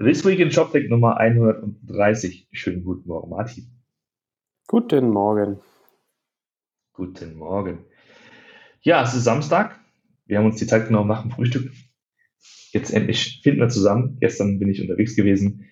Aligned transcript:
This 0.00 0.24
Week 0.24 0.38
in 0.38 0.52
ShopTech 0.52 0.88
Nummer 0.88 1.16
130. 1.16 2.46
Schönen 2.52 2.84
guten 2.84 3.08
Morgen, 3.08 3.30
Martin. 3.30 3.66
Guten 4.68 5.10
Morgen. 5.10 5.58
Guten 6.92 7.34
Morgen. 7.34 7.84
Ja, 8.80 9.02
es 9.02 9.14
ist 9.14 9.24
Samstag. 9.24 9.80
Wir 10.26 10.38
haben 10.38 10.46
uns 10.46 10.60
die 10.60 10.68
Zeit 10.68 10.86
genommen 10.86 11.08
nach 11.08 11.22
dem 11.22 11.32
Frühstück. 11.32 11.72
Jetzt 12.70 12.92
endlich 12.92 13.40
finden 13.42 13.58
wir 13.58 13.70
zusammen. 13.70 14.18
Gestern 14.20 14.60
bin 14.60 14.68
ich 14.68 14.80
unterwegs 14.80 15.16
gewesen. 15.16 15.68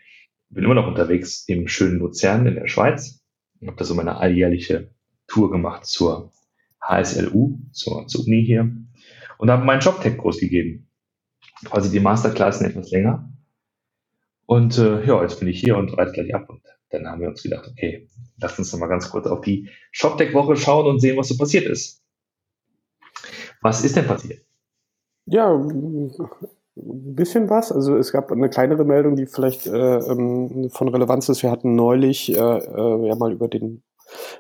Bin 0.49 0.65
immer 0.65 0.75
noch 0.75 0.89
unterwegs 0.89 1.45
im 1.47 1.69
schönen 1.69 2.01
Luzern 2.01 2.49
in 2.49 2.57
der 2.57 2.67
Schweiz. 2.67 3.25
Ich 3.61 3.69
habe 3.69 3.77
da 3.77 3.85
so 3.85 3.95
meine 3.95 4.17
alljährliche 4.17 4.93
Tour 5.29 5.53
gemacht 5.53 5.87
zur 5.87 6.33
HSLU, 6.81 7.61
zur, 7.71 8.09
zur 8.09 8.27
Uni 8.27 8.45
hier. 8.45 8.77
Und 9.39 9.51
habe 9.51 9.65
meinen 9.65 9.83
ShopTech-Kurs 9.83 10.41
gegeben. 10.41 10.91
Quasi 11.65 11.93
die 11.93 12.01
Masterclassen 12.01 12.67
etwas 12.67 12.91
länger. 12.91 13.33
Und 14.46 14.78
äh, 14.78 15.05
ja, 15.05 15.23
jetzt 15.23 15.41
bin 15.41 15.48
ich 15.48 15.60
hier 15.60 15.77
und 15.77 15.96
reite 15.98 16.12
gleich 16.12 16.34
ab. 16.34 16.48
Und 16.48 16.62
dann 16.91 17.06
haben 17.06 17.20
wir 17.20 17.28
uns 17.28 17.42
gedacht, 17.42 17.68
okay, 17.68 18.09
lass 18.41 18.59
uns 18.59 18.72
noch 18.72 18.80
mal 18.80 18.86
ganz 18.86 19.10
kurz 19.10 19.27
auf 19.27 19.41
die 19.41 19.69
ShopTech-Woche 19.92 20.56
schauen 20.56 20.86
und 20.86 21.00
sehen, 21.00 21.16
was 21.16 21.28
so 21.28 21.36
passiert 21.36 21.66
ist. 21.66 22.02
Was 23.60 23.84
ist 23.84 23.96
denn 23.96 24.06
passiert? 24.06 24.45
Ja, 25.27 25.52
ein 25.52 26.12
bisschen 26.77 27.50
was. 27.50 27.72
Also 27.72 27.96
es 27.96 28.12
gab 28.12 28.30
eine 28.30 28.48
kleinere 28.48 28.84
Meldung, 28.84 29.16
die 29.16 29.27
vielleicht 29.27 29.66
äh, 29.66 29.96
ähm, 29.98 30.70
von 30.70 30.88
Relevanz 30.88 31.28
ist. 31.28 31.42
Wir 31.42 31.50
hatten 31.50 31.74
neulich 31.74 32.30
äh, 32.30 32.38
äh, 32.38 33.08
ja 33.08 33.16
mal 33.16 33.33
über 33.33 33.48
den 33.48 33.83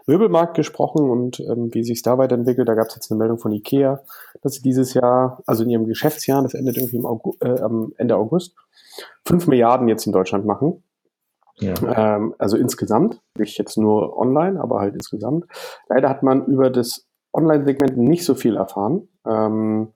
Möbelmarkt 0.06 0.54
gesprochen 0.54 1.10
und 1.10 1.40
ähm, 1.40 1.72
wie 1.72 1.84
sich 1.84 2.02
da 2.02 2.18
weiterentwickelt. 2.18 2.68
Da 2.68 2.74
gab 2.74 2.88
es 2.88 2.94
jetzt 2.94 3.10
eine 3.10 3.18
Meldung 3.18 3.38
von 3.38 3.52
Ikea, 3.52 4.02
dass 4.42 4.54
sie 4.54 4.62
dieses 4.62 4.94
Jahr, 4.94 5.42
also 5.46 5.64
in 5.64 5.70
ihrem 5.70 5.86
Geschäftsjahr, 5.86 6.42
das 6.42 6.54
endet 6.54 6.76
irgendwie 6.76 6.96
im 6.96 7.06
August, 7.06 7.42
äh, 7.42 7.60
am 7.60 7.92
Ende 7.96 8.16
August, 8.16 8.54
5 9.26 9.46
Milliarden 9.46 9.88
jetzt 9.88 10.06
in 10.06 10.12
Deutschland 10.12 10.44
machen. 10.44 10.82
Ja. 11.58 11.74
Ähm, 12.16 12.34
also 12.38 12.56
insgesamt, 12.56 13.20
nicht 13.38 13.58
jetzt 13.58 13.78
nur 13.78 14.16
online, 14.16 14.60
aber 14.60 14.80
halt 14.80 14.94
insgesamt. 14.94 15.46
Leider 15.88 16.08
hat 16.08 16.22
man 16.22 16.44
über 16.46 16.70
das 16.70 17.06
Online-Segment 17.32 17.96
nicht 17.96 18.24
so 18.24 18.34
viel 18.34 18.56
erfahren. 18.56 19.08
Ähm, 19.26 19.92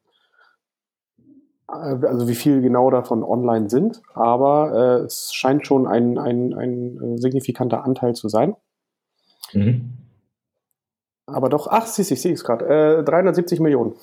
äh, 1.68 2.06
also 2.06 2.28
wie 2.28 2.34
viel 2.34 2.62
genau 2.62 2.90
davon 2.90 3.22
online 3.22 3.68
sind, 3.68 4.02
aber 4.14 4.72
äh, 4.74 5.04
es 5.04 5.32
scheint 5.32 5.66
schon 5.66 5.86
ein, 5.86 6.18
ein, 6.18 6.54
ein 6.54 7.18
signifikanter 7.18 7.84
Anteil 7.84 8.14
zu 8.14 8.28
sein. 8.28 8.56
Mhm. 9.52 9.96
Aber 11.26 11.48
doch, 11.48 11.68
ach, 11.68 11.86
siehst 11.86 12.10
ich 12.10 12.20
sehe 12.20 12.32
es 12.32 12.44
gerade, 12.44 12.98
äh, 12.98 13.04
370 13.04 13.60
Millionen. 13.60 13.94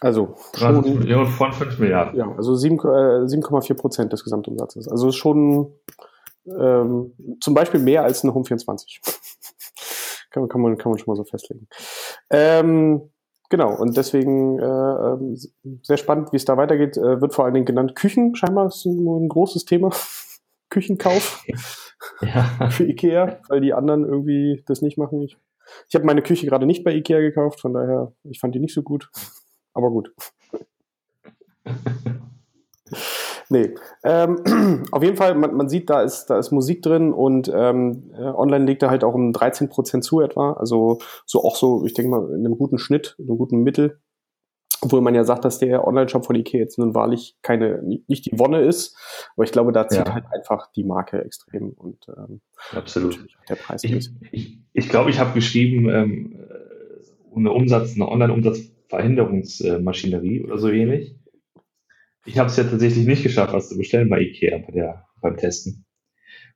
Also 0.00 0.36
30 0.54 0.98
Millionen 0.98 1.26
von 1.26 1.52
5 1.52 1.78
Milliarden. 1.78 2.18
Ja, 2.18 2.30
also 2.36 2.52
7,4 2.52 3.70
äh, 3.70 3.74
Prozent 3.74 4.12
des 4.12 4.24
Gesamtumsatzes. 4.24 4.88
Also 4.88 5.12
schon 5.12 5.72
ähm, 6.46 7.12
zum 7.40 7.54
Beispiel 7.54 7.80
mehr 7.80 8.04
als 8.04 8.22
eine 8.22 8.34
Home 8.34 8.44
24. 8.44 9.00
kann, 10.30 10.48
kann, 10.48 10.60
man, 10.60 10.76
kann 10.76 10.90
man 10.90 10.98
schon 10.98 11.12
mal 11.12 11.16
so 11.16 11.24
festlegen. 11.24 11.68
Ähm, 12.30 13.10
genau, 13.48 13.74
und 13.76 13.96
deswegen 13.96 14.58
äh, 14.58 14.64
ähm, 14.64 15.38
sehr 15.82 15.96
spannend, 15.96 16.32
wie 16.32 16.36
es 16.36 16.44
da 16.44 16.56
weitergeht. 16.56 16.96
Äh, 16.96 17.20
wird 17.20 17.34
vor 17.34 17.44
allen 17.44 17.54
Dingen 17.54 17.66
genannt 17.66 17.94
Küchen, 17.94 18.34
scheinbar 18.34 18.66
ist 18.66 18.84
ein, 18.84 19.06
ein 19.06 19.28
großes 19.28 19.64
Thema. 19.64 19.90
Küchenkauf 20.74 21.44
ja. 22.20 22.68
für 22.70 22.84
Ikea, 22.84 23.40
weil 23.48 23.60
die 23.60 23.72
anderen 23.72 24.04
irgendwie 24.04 24.62
das 24.66 24.82
nicht 24.82 24.98
machen. 24.98 25.22
Ich, 25.22 25.38
ich 25.88 25.94
habe 25.94 26.04
meine 26.04 26.22
Küche 26.22 26.46
gerade 26.46 26.66
nicht 26.66 26.84
bei 26.84 26.92
Ikea 26.92 27.20
gekauft, 27.20 27.60
von 27.60 27.72
daher, 27.72 28.12
ich 28.24 28.40
fand 28.40 28.54
die 28.54 28.60
nicht 28.60 28.74
so 28.74 28.82
gut 28.82 29.08
aber 29.74 29.90
gut. 29.90 30.14
nee. 33.50 33.74
Ähm, 34.04 34.84
auf 34.92 35.02
jeden 35.02 35.16
Fall, 35.16 35.34
man, 35.34 35.54
man, 35.54 35.68
sieht, 35.68 35.90
da 35.90 36.02
ist, 36.02 36.26
da 36.26 36.38
ist 36.38 36.52
Musik 36.52 36.80
drin 36.82 37.12
und 37.12 37.50
ähm, 37.54 38.12
äh, 38.16 38.22
online 38.22 38.64
legt 38.64 38.82
er 38.82 38.90
halt 38.90 39.04
auch 39.04 39.14
um 39.14 39.32
13 39.32 39.68
Prozent 39.68 40.04
zu 40.04 40.20
etwa. 40.20 40.52
Also 40.54 40.98
so 41.26 41.42
auch 41.42 41.56
so, 41.56 41.84
ich 41.84 41.92
denke 41.94 42.10
mal, 42.10 42.30
in 42.30 42.46
einem 42.46 42.56
guten 42.56 42.78
Schnitt, 42.78 43.16
in 43.18 43.28
einem 43.28 43.38
guten 43.38 43.62
Mittel. 43.62 44.00
Obwohl 44.84 45.00
man 45.00 45.14
ja 45.14 45.24
sagt, 45.24 45.44
dass 45.44 45.58
der 45.58 45.86
Online-Shop 45.86 46.26
von 46.26 46.36
Ikea 46.36 46.60
jetzt 46.60 46.78
nun 46.78 46.94
wahrlich 46.94 47.36
keine, 47.42 47.82
nicht 47.82 48.26
die 48.26 48.38
Wonne 48.38 48.60
ist. 48.60 48.96
Aber 49.34 49.44
ich 49.44 49.52
glaube, 49.52 49.72
da 49.72 49.88
zieht 49.88 50.06
ja. 50.06 50.14
halt 50.14 50.26
einfach 50.32 50.70
die 50.72 50.84
Marke 50.84 51.24
extrem 51.24 51.70
und 51.70 52.06
ähm, 52.08 52.40
Absolut. 52.72 53.26
der 53.48 53.54
Preis. 53.54 53.82
Ich, 53.84 54.10
ich, 54.30 54.58
ich 54.72 54.88
glaube, 54.88 55.10
ich 55.10 55.18
habe 55.18 55.32
geschrieben, 55.32 55.88
ähm, 55.88 56.46
äh, 56.48 57.36
eine 57.36 57.50
Umsatz, 57.50 57.94
eine 57.94 58.08
Online-Umsatz 58.08 58.74
Verhinderungsmaschinerie 58.88 60.42
oder 60.44 60.58
so 60.58 60.70
ähnlich. 60.70 61.16
Ich 62.26 62.38
habe 62.38 62.48
es 62.48 62.56
ja 62.56 62.64
tatsächlich 62.64 63.06
nicht 63.06 63.22
geschafft, 63.22 63.52
was 63.52 63.68
zu 63.68 63.76
bestellen 63.76 64.08
bei 64.08 64.20
Ikea 64.20 64.58
bei 64.58 64.72
der, 64.72 65.06
beim 65.20 65.36
Testen. 65.36 65.84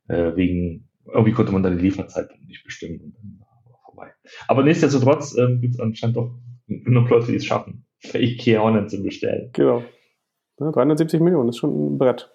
Äh, 0.09 0.37
wegen, 0.37 0.89
irgendwie 1.07 1.33
konnte 1.33 1.53
man 1.53 1.63
dann 1.63 1.79
die 1.79 1.85
Lieferzeit 1.85 2.29
nicht 2.47 2.65
bestimmen 2.65 3.01
und 3.01 3.15
dann 3.17 3.41
war 3.41 3.81
vorbei. 3.85 4.13
Aber 4.47 4.63
nichtsdestotrotz 4.63 5.37
ähm, 5.37 5.61
gibt 5.61 5.75
es 5.75 5.81
anscheinend 5.81 6.17
doch 6.17 6.39
genug 6.67 7.11
Leute, 7.11 7.33
die 7.33 7.37
es 7.37 7.45
schaffen, 7.45 7.87
bei 8.13 8.21
Ikea 8.21 8.87
zu 8.87 9.03
bestellen. 9.03 9.51
Genau. 9.53 9.83
Ja, 10.61 10.71
370 10.71 11.21
Millionen 11.21 11.51
ist 11.51 11.59
schon 11.59 11.95
ein 11.95 11.99
Brett. 11.99 12.31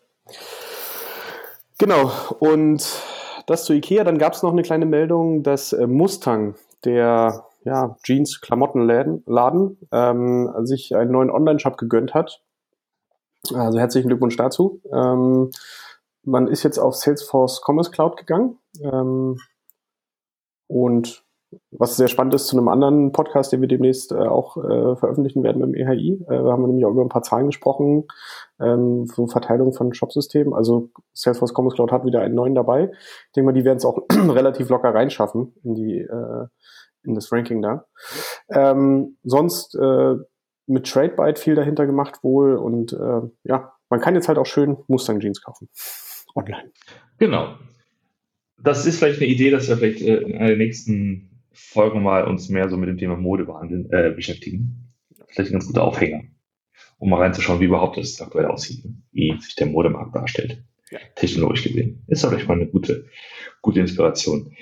Genau. 1.78 2.12
Und 2.40 2.86
das 3.48 3.66
zu 3.66 3.74
Ikea. 3.74 4.04
Dann 4.04 4.18
gab 4.18 4.34
es 4.34 4.44
noch 4.44 4.52
eine 4.52 4.62
kleine 4.62 4.86
Meldung, 4.86 5.44
dass 5.44 5.74
äh, 5.74 5.88
Mustang, 5.88 6.56
der 6.86 7.46
ja, 7.66 7.96
Jeans, 8.04 8.42
Klamottenladen 8.42 9.24
Laden, 9.26 9.78
ähm, 9.92 10.54
sich 10.64 10.96
einen 10.96 11.12
neuen 11.12 11.30
Online-Shop 11.30 11.78
gegönnt 11.78 12.14
hat. 12.14 12.42
Also 13.54 13.80
herzlichen 13.80 14.08
Glückwunsch 14.08 14.38
dazu. 14.38 14.82
Ähm, 14.92 15.52
man 16.24 16.48
ist 16.48 16.64
jetzt 16.64 16.78
auf 16.78 16.96
Salesforce 16.96 17.62
Commerce 17.66 17.92
Cloud 17.92 18.18
gegangen. 18.18 18.58
Ähm, 18.82 19.38
und 20.68 21.23
was 21.72 21.98
sehr 21.98 22.08
spannend 22.08 22.34
ist 22.34 22.48
zu 22.48 22.58
einem 22.58 22.68
anderen 22.68 23.12
Podcast, 23.12 23.52
den 23.52 23.62
wir 23.62 23.68
demnächst 23.68 24.12
äh, 24.12 24.16
auch 24.16 24.58
äh, 24.58 24.96
veröffentlichen 24.96 25.44
werden 25.44 25.64
im 25.64 25.74
EHI. 25.74 26.24
Äh, 26.24 26.26
da 26.28 26.52
haben 26.52 26.64
wir 26.64 26.68
nämlich 26.68 26.86
auch 26.86 26.92
über 26.92 27.04
ein 27.04 27.10
paar 27.10 27.24
Zahlen 27.24 27.48
gesprochen, 27.48 28.06
ähm, 28.60 29.06
so 29.06 29.28
Verteilung 29.28 29.74
von 29.74 29.94
Shopsystemen. 29.94 30.54
Also 30.54 30.90
Salesforce 31.14 31.54
Commerce 31.54 31.76
Cloud 31.76 31.92
hat 31.92 32.06
wieder 32.06 32.22
einen 32.22 32.36
neuen 32.36 32.56
dabei. 32.56 32.92
Ich 33.28 33.32
denke 33.36 33.46
mal, 33.46 33.54
die 33.54 33.66
werden 33.66 33.78
es 33.78 33.86
auch 33.86 34.00
relativ 34.12 34.70
locker 34.70 34.94
reinschaffen 34.94 35.54
in 35.64 35.76
die 35.76 36.00
äh, 36.00 36.48
in 37.06 37.16
das 37.16 37.32
Ranking 37.32 37.62
da. 37.62 37.86
Ähm, 38.50 39.18
sonst 39.24 39.76
äh, 39.76 40.16
mit 40.68 40.88
TradeByte 40.88 41.40
viel 41.40 41.56
dahinter 41.56 41.86
gemacht 41.86 42.24
wohl 42.24 42.56
und 42.56 42.94
äh, 42.94 43.22
ja, 43.44 43.74
man 43.90 44.00
kann 44.00 44.16
jetzt 44.16 44.28
halt 44.28 44.38
auch 44.38 44.46
schön 44.46 44.78
Mustang 44.88 45.20
Jeans 45.20 45.42
kaufen. 45.42 45.70
Online. 46.36 46.72
Genau. 47.20 47.56
Das 48.58 48.86
ist 48.86 48.98
vielleicht 48.98 49.22
eine 49.22 49.30
Idee, 49.30 49.52
dass 49.52 49.68
wir 49.68 49.78
vielleicht 49.78 50.02
äh, 50.02 50.18
in 50.18 50.38
einer 50.38 50.56
nächsten 50.56 51.33
Folge 51.54 52.00
mal 52.00 52.26
uns 52.26 52.50
mehr 52.50 52.70
so 52.70 52.78
mit 52.78 52.90
dem 52.90 52.98
Thema 52.98 53.16
Mode 53.16 53.46
behandeln, 53.46 53.90
äh, 53.92 54.12
beschäftigen. 54.12 54.94
Vielleicht 55.28 55.52
ein 55.52 55.54
ganz 55.54 55.68
guter 55.68 55.84
Aufhänger, 55.84 56.24
um 56.98 57.10
mal 57.10 57.22
reinzuschauen, 57.22 57.60
wie 57.60 57.66
überhaupt 57.66 57.98
das 57.98 58.20
aktuell 58.22 58.46
aussieht, 58.46 58.84
wie 59.12 59.40
sich 59.40 59.56
der 59.56 59.68
Modemarkt 59.68 60.16
darstellt. 60.16 60.64
Ja. 60.90 61.00
Technologisch 61.16 61.64
gesehen. 61.64 62.04
Ist 62.08 62.26
vielleicht 62.26 62.48
mal 62.48 62.56
eine 62.56 62.68
gute, 62.68 63.08
gute 63.62 63.80
Inspiration. 63.80 64.56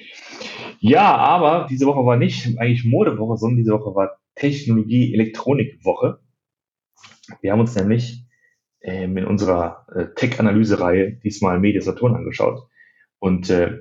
Ja, 0.80 1.16
aber 1.16 1.68
diese 1.70 1.86
Woche 1.86 2.06
war 2.06 2.18
nicht 2.18 2.58
eigentlich 2.58 2.86
Modewoche, 2.86 3.38
sondern 3.38 3.58
diese 3.58 3.74
Woche 3.74 3.94
war 3.96 4.18
Technologie-Elektronik-Woche. 4.36 6.20
Wir 7.42 7.52
haben 7.52 7.60
uns 7.60 7.76
nämlich 7.76 8.26
ähm, 8.82 9.18
in 9.18 9.26
unserer 9.26 9.86
äh, 9.94 10.08
Tech-Analyse-Reihe 10.16 11.14
diesmal 11.24 11.60
Media 11.60 11.82
Saturn 11.82 12.16
angeschaut 12.16 12.68
und 13.20 13.50
äh, 13.50 13.80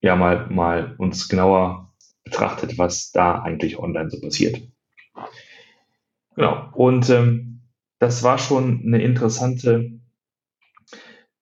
ja 0.00 0.16
mal, 0.16 0.48
mal 0.50 0.94
uns 0.98 1.28
genauer 1.28 1.91
betrachtet, 2.32 2.78
was 2.78 3.12
da 3.12 3.42
eigentlich 3.42 3.78
online 3.78 4.10
so 4.10 4.20
passiert. 4.20 4.60
Genau. 6.34 6.70
Und 6.72 7.10
ähm, 7.10 7.60
das 7.98 8.22
war 8.22 8.38
schon 8.38 8.82
eine 8.84 9.02
interessante 9.02 10.00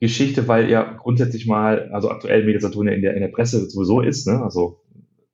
Geschichte, 0.00 0.48
weil 0.48 0.68
ja 0.68 0.82
grundsätzlich 0.82 1.46
mal, 1.46 1.90
also 1.92 2.10
aktuell 2.10 2.44
Media 2.44 2.60
Saturn 2.60 2.88
ja 2.88 2.94
in 2.94 3.02
der, 3.02 3.14
in 3.14 3.20
der 3.20 3.28
Presse 3.28 3.68
sowieso 3.70 4.00
ist, 4.00 4.26
ne? 4.26 4.42
also 4.42 4.80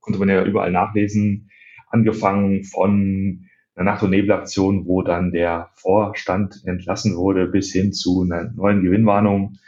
konnte 0.00 0.18
man 0.18 0.28
ja 0.28 0.44
überall 0.44 0.70
nachlesen, 0.70 1.50
angefangen 1.88 2.64
von 2.64 3.46
einer 3.74 3.92
Nacht- 3.92 4.02
und 4.02 4.10
Nebelaktion, 4.10 4.86
wo 4.86 5.02
dann 5.02 5.32
der 5.32 5.70
Vorstand 5.74 6.62
entlassen 6.64 7.16
wurde, 7.16 7.46
bis 7.46 7.72
hin 7.72 7.92
zu 7.92 8.22
einer 8.22 8.52
neuen 8.52 8.82
Gewinnwarnung, 8.82 9.58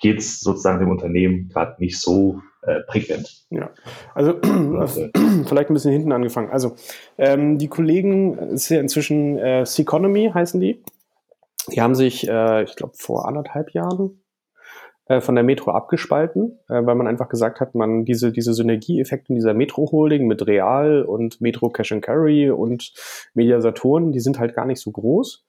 geht 0.00 0.18
es 0.18 0.40
sozusagen 0.40 0.80
dem 0.80 0.90
Unternehmen 0.90 1.48
gerade 1.48 1.76
nicht 1.78 1.98
so 1.98 2.42
äh, 2.62 2.80
prickelnd. 2.80 3.44
Ja, 3.50 3.70
also 4.14 4.32
äh, 4.42 4.86
vielleicht 5.46 5.70
ein 5.70 5.74
bisschen 5.74 5.92
hinten 5.92 6.12
angefangen. 6.12 6.50
Also 6.50 6.76
ähm, 7.18 7.58
die 7.58 7.68
Kollegen, 7.68 8.38
ist 8.38 8.68
ja 8.68 8.80
inzwischen 8.80 9.38
äh, 9.38 9.66
Seconomy 9.66 10.30
heißen 10.32 10.60
die. 10.60 10.82
Die 11.70 11.80
haben 11.80 11.94
sich, 11.94 12.28
äh, 12.28 12.64
ich 12.64 12.76
glaube, 12.76 12.94
vor 12.96 13.28
anderthalb 13.28 13.70
Jahren 13.72 14.22
äh, 15.06 15.20
von 15.20 15.34
der 15.34 15.44
Metro 15.44 15.72
abgespalten, 15.72 16.58
äh, 16.68 16.84
weil 16.86 16.94
man 16.94 17.06
einfach 17.06 17.28
gesagt 17.28 17.60
hat, 17.60 17.74
man 17.74 18.04
diese, 18.04 18.32
diese 18.32 18.54
Synergieeffekte 18.54 19.30
in 19.30 19.34
dieser 19.36 19.54
Metro-Holding 19.54 20.26
mit 20.26 20.46
Real 20.46 21.02
und 21.02 21.40
Metro 21.40 21.70
Cash 21.70 21.92
and 21.92 22.02
Carry 22.02 22.50
und 22.50 22.92
Media 23.34 23.60
Saturn, 23.60 24.12
die 24.12 24.20
sind 24.20 24.38
halt 24.38 24.54
gar 24.54 24.66
nicht 24.66 24.80
so 24.80 24.90
groß. 24.90 25.44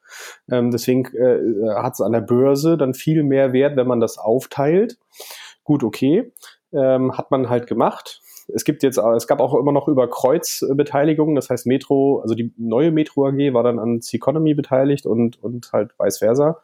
Ähm, 0.52 0.72
deswegen 0.72 1.06
äh, 1.16 1.70
hat 1.76 1.94
es 1.94 2.02
an 2.02 2.12
der 2.12 2.22
Börse 2.22 2.78
dann 2.78 2.94
viel 2.94 3.24
mehr 3.24 3.54
Wert, 3.54 3.76
wenn 3.76 3.88
man 3.88 4.00
das 4.00 4.18
aufteilt. 4.18 4.98
Gut, 5.64 5.84
okay. 5.84 6.32
Ähm, 6.74 7.18
hat 7.18 7.32
man 7.32 7.50
halt 7.50 7.68
gemacht 7.68 8.22
es 8.48 8.64
gibt 8.64 8.84
jetzt, 8.84 8.98
es 8.98 9.28
gab 9.28 9.40
auch 9.40 9.56
immer 9.56 9.72
noch 9.72 9.88
über 9.88 10.10
Kreuz 10.10 10.66
Beteiligung, 10.74 11.36
das 11.36 11.50
heißt 11.50 11.66
Metro, 11.66 12.20
also 12.20 12.36
die 12.36 12.54
neue 12.58 12.92
Metro 12.92 13.28
AG 13.28 13.54
war 13.54 13.64
dann 13.64 13.80
an 13.80 14.02
C-Economy 14.02 14.54
beteiligt 14.54 15.06
und, 15.06 15.42
und 15.42 15.72
halt 15.72 15.92
vice 15.98 16.20
versa. 16.20 16.62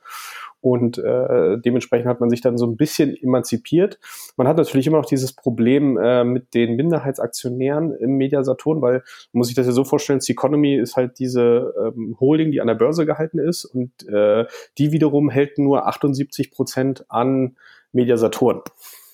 Und 0.61 0.97
äh, 0.97 1.57
dementsprechend 1.57 2.09
hat 2.09 2.19
man 2.19 2.29
sich 2.29 2.41
dann 2.41 2.57
so 2.57 2.67
ein 2.67 2.75
bisschen 2.75 3.15
emanzipiert. 3.15 3.97
Man 4.35 4.45
hat 4.45 4.57
natürlich 4.57 4.87
immer 4.87 4.97
noch 4.97 5.05
dieses 5.05 5.31
Problem 5.31 5.97
äh, 5.97 6.25
mit 6.25 6.53
den 6.53 6.75
Minderheitsaktionären 6.75 7.93
im 7.93 8.17
Mediasaturn, 8.17 8.81
weil 8.81 8.95
man 9.31 9.39
muss 9.39 9.47
sich 9.47 9.55
das 9.55 9.67
ja 9.67 9.71
so 9.71 9.85
vorstellen, 9.85 10.19
C-Economy 10.19 10.75
ist 10.75 10.97
halt 10.97 11.17
diese 11.17 11.73
ähm, 11.81 12.17
Holding, 12.19 12.51
die 12.51 12.59
an 12.59 12.67
der 12.67 12.75
Börse 12.75 13.05
gehalten 13.05 13.39
ist 13.39 13.63
und 13.63 14.05
äh, 14.09 14.47
die 14.77 14.91
wiederum 14.91 15.29
hält 15.29 15.57
nur 15.57 15.87
78 15.87 16.51
Prozent 16.51 17.05
an 17.07 17.55
Mediasaturn 17.93 18.61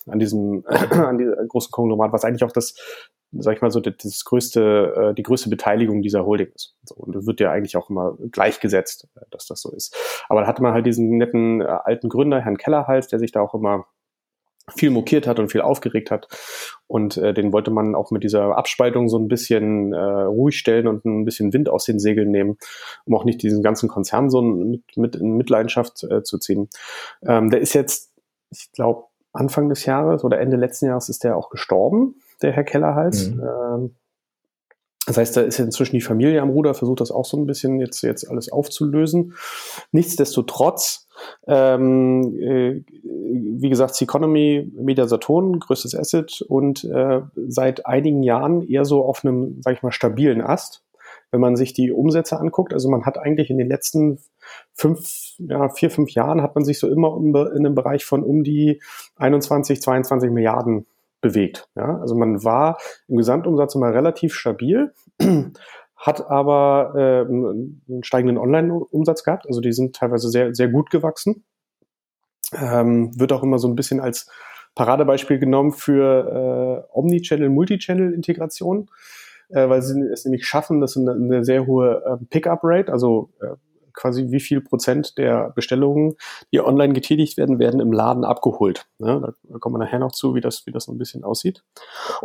an 0.08 0.20
diesem 0.20 0.64
an 0.68 1.18
diesem 1.18 1.48
großen 1.48 1.72
Konglomerat, 1.72 2.14
was 2.14 2.26
eigentlich 2.26 2.44
auch 2.44 2.52
das, 2.52 2.76
sag 3.32 3.56
ich 3.56 3.62
mal 3.62 3.72
so, 3.72 3.80
das 3.80 4.24
größte, 4.26 5.12
äh, 5.12 5.14
die 5.14 5.24
größte 5.24 5.50
Beteiligung 5.50 6.02
dieser 6.02 6.26
Holding 6.26 6.52
ist. 6.54 6.76
Und 6.96 7.16
das 7.16 7.26
wird 7.26 7.40
ja 7.40 7.52
eigentlich 7.52 7.78
auch 7.78 7.90
immer 7.90 8.18
gleichgesetzt, 8.32 9.08
äh, 9.16 9.26
dass 9.32 9.48
das 9.48 9.62
so 9.62 9.72
ist. 9.72 9.96
Aber 10.30 10.42
da 10.42 10.48
hatte 10.48 10.62
man 10.62 10.74
halt 10.74 10.86
diesen 10.86 11.18
netten 11.18 11.62
äh, 11.62 11.66
alten 11.66 12.10
Gründer, 12.10 12.42
Herrn 12.42 12.58
Kellerhals, 12.58 13.08
der 13.08 13.20
sich 13.20 13.32
da 13.32 13.42
auch 13.42 13.54
immer 13.54 13.86
viel 14.76 14.90
mokiert 14.90 15.28
hat 15.28 15.40
und 15.40 15.52
viel 15.52 15.62
aufgeregt 15.62 16.12
hat. 16.12 16.28
Und 16.88 17.18
äh, 17.18 17.34
den 17.34 17.54
wollte 17.54 17.72
man 17.72 17.96
auch 17.96 18.12
mit 18.12 18.24
dieser 18.24 18.58
Abspaltung 18.58 19.10
so 19.10 19.18
ein 19.20 19.28
bisschen 19.28 19.94
äh, 19.94 19.98
ruhig 19.98 20.58
stellen 20.58 20.88
und 20.88 21.06
ein 21.06 21.26
bisschen 21.26 21.54
Wind 21.54 21.70
aus 21.70 21.86
den 21.86 22.00
Segeln 22.00 22.32
nehmen, 22.32 22.58
um 23.06 23.16
auch 23.16 23.26
nicht 23.26 23.42
diesen 23.42 23.62
ganzen 23.62 23.90
Konzern 23.90 24.30
so 24.30 24.42
mit, 24.42 24.84
mit 24.96 25.16
in 25.16 25.38
Mitleidenschaft 25.38 26.04
äh, 26.04 26.24
zu 26.24 26.40
ziehen. 26.40 26.70
Ähm, 27.26 27.50
der 27.52 27.62
ist 27.62 27.74
jetzt, 27.74 28.12
ich 28.52 28.72
glaube, 28.72 29.06
Anfang 29.36 29.70
des 29.70 29.86
Jahres 29.86 30.24
oder 30.24 30.40
Ende 30.40 30.58
letzten 30.58 30.88
Jahres 30.88 31.10
ist 31.10 31.24
der 31.24 31.38
auch 31.38 31.50
gestorben, 31.50 32.16
der 32.42 32.52
Herr 32.52 32.64
Kellerhals. 32.64 33.30
Mhm. 33.30 33.42
Ähm, 33.42 33.96
das 35.06 35.18
heißt, 35.18 35.38
da 35.38 35.42
ist 35.42 35.60
inzwischen 35.60 35.96
die 35.96 36.02
Familie 36.02 36.42
am 36.42 36.50
Ruder, 36.50 36.74
versucht 36.74 37.00
das 37.02 37.12
auch 37.12 37.26
so 37.26 37.38
ein 37.38 37.46
bisschen 37.46 37.80
jetzt, 37.80 38.02
jetzt 38.02 38.28
alles 38.30 38.52
aufzulösen. 38.52 39.36
Nichtsdestotrotz, 39.92 41.08
ähm, 41.48 42.36
äh, 42.40 42.84
wie 43.04 43.70
gesagt, 43.70 44.02
Economy, 44.02 44.72
Media 44.76 45.08
Saturn, 45.08 45.60
größtes 45.60 45.96
Asset 45.96 46.42
und 46.42 46.84
äh, 46.86 47.22
seit 47.36 47.86
einigen 47.86 48.24
Jahren 48.24 48.68
eher 48.68 48.86
so 48.86 49.06
auf 49.06 49.24
einem, 49.24 49.62
sag 49.62 49.76
ich 49.76 49.84
mal, 49.84 49.92
stabilen 49.92 50.42
Ast. 50.42 50.82
Wenn 51.32 51.42
man 51.42 51.56
sich 51.56 51.74
die 51.74 51.92
Umsätze 51.92 52.40
anguckt, 52.40 52.74
also 52.74 52.90
man 52.90 53.06
hat 53.06 53.18
eigentlich 53.18 53.50
in 53.50 53.58
den 53.58 53.68
letzten 53.68 54.20
fünf, 54.74 55.36
ja, 55.40 55.70
vier, 55.70 55.90
fünf 55.90 56.12
Jahren 56.12 56.42
hat 56.42 56.56
man 56.56 56.64
sich 56.66 56.80
so 56.80 56.90
immer 56.90 57.18
in 57.18 57.36
einem 57.36 57.76
Bereich 57.76 58.06
von 58.06 58.24
um 58.24 58.44
die 58.44 58.82
21, 59.18 59.82
22 59.82 60.32
Milliarden 60.32 60.86
bewegt. 61.22 61.70
Ja? 61.76 62.00
Also 62.00 62.16
man 62.16 62.44
war 62.44 62.78
im 63.08 63.18
Gesamtumsatz 63.18 63.76
immer 63.76 63.94
relativ 63.94 64.34
stabil, 64.34 64.94
hat 65.96 66.30
aber 66.30 66.94
äh, 66.96 67.28
einen 67.28 68.04
steigenden 68.04 68.38
Online-Umsatz 68.38 69.24
gehabt. 69.24 69.48
Also 69.48 69.62
die 69.62 69.74
sind 69.74 69.96
teilweise 69.96 70.30
sehr, 70.30 70.54
sehr 70.54 70.68
gut 70.68 70.90
gewachsen. 70.92 71.44
Ähm, 72.54 73.18
wird 73.20 73.34
auch 73.34 73.42
immer 73.42 73.58
so 73.58 73.68
ein 73.68 73.76
bisschen 73.76 74.00
als 74.00 74.30
Paradebeispiel 74.76 75.40
genommen 75.40 75.72
für 75.72 76.86
äh, 76.86 76.96
Omnichannel, 76.96 77.50
Multichannel-Integration, 77.50 78.90
äh, 79.50 79.68
weil 79.68 79.82
sie 79.82 80.00
es 80.02 80.26
nämlich 80.26 80.46
schaffen, 80.46 80.82
dass 80.82 80.98
eine, 80.98 81.14
eine 81.14 81.46
sehr 81.46 81.66
hohe 81.66 82.04
äh, 82.06 82.26
Pickup-Rate, 82.30 82.92
also 82.92 83.30
äh, 83.42 83.56
quasi 83.96 84.32
wie 84.32 84.40
viel 84.40 84.62
Prozent 84.62 85.18
der 85.18 85.52
Bestellungen, 85.56 86.16
die 86.52 86.62
online 86.62 86.94
getätigt 86.94 87.38
werden, 87.38 87.60
werden 87.60 87.80
im 87.80 87.92
Laden 87.92 88.24
abgeholt. 88.24 88.88
Ja, 89.00 89.20
da 89.20 89.58
kommen 89.60 89.76
wir 89.76 89.80
nachher 89.80 90.00
noch 90.00 90.12
zu, 90.12 90.36
wie 90.36 90.42
das, 90.42 90.66
wie 90.66 90.72
das 90.72 90.86
so 90.86 90.92
ein 90.92 90.98
bisschen 90.98 91.24
aussieht. 91.24 91.64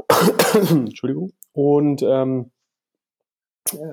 Entschuldigung. 0.71 1.33
Und 1.53 2.03
ähm, 2.03 2.51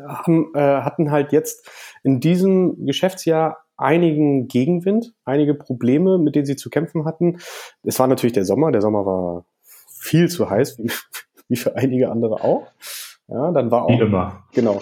haben, 0.08 0.52
äh, 0.56 0.82
hatten 0.82 1.12
halt 1.12 1.32
jetzt 1.32 1.70
in 2.04 2.20
diesem 2.20 2.86
Geschäftsjahr 2.86 3.66
einigen 3.78 4.48
Gegenwind, 4.48 5.14
einige 5.24 5.54
Probleme, 5.54 6.18
mit 6.18 6.36
denen 6.36 6.46
sie 6.46 6.56
zu 6.56 6.70
kämpfen 6.70 7.06
hatten. 7.06 7.40
Es 7.84 8.00
war 8.00 8.08
natürlich 8.08 8.34
der 8.34 8.46
Sommer. 8.46 8.72
Der 8.72 8.82
Sommer 8.82 9.06
war 9.06 9.46
viel 10.00 10.30
zu 10.30 10.50
heiß, 10.50 10.80
wie, 10.84 10.92
wie 11.48 11.56
für 11.56 11.76
einige 11.76 12.10
andere 12.10 12.44
auch. 12.44 12.68
Ja, 13.30 13.52
dann 13.52 13.72
war 13.72 13.84
auch. 13.84 13.90
Wie 13.90 14.00
immer. 14.00 14.44
Genau. 14.54 14.82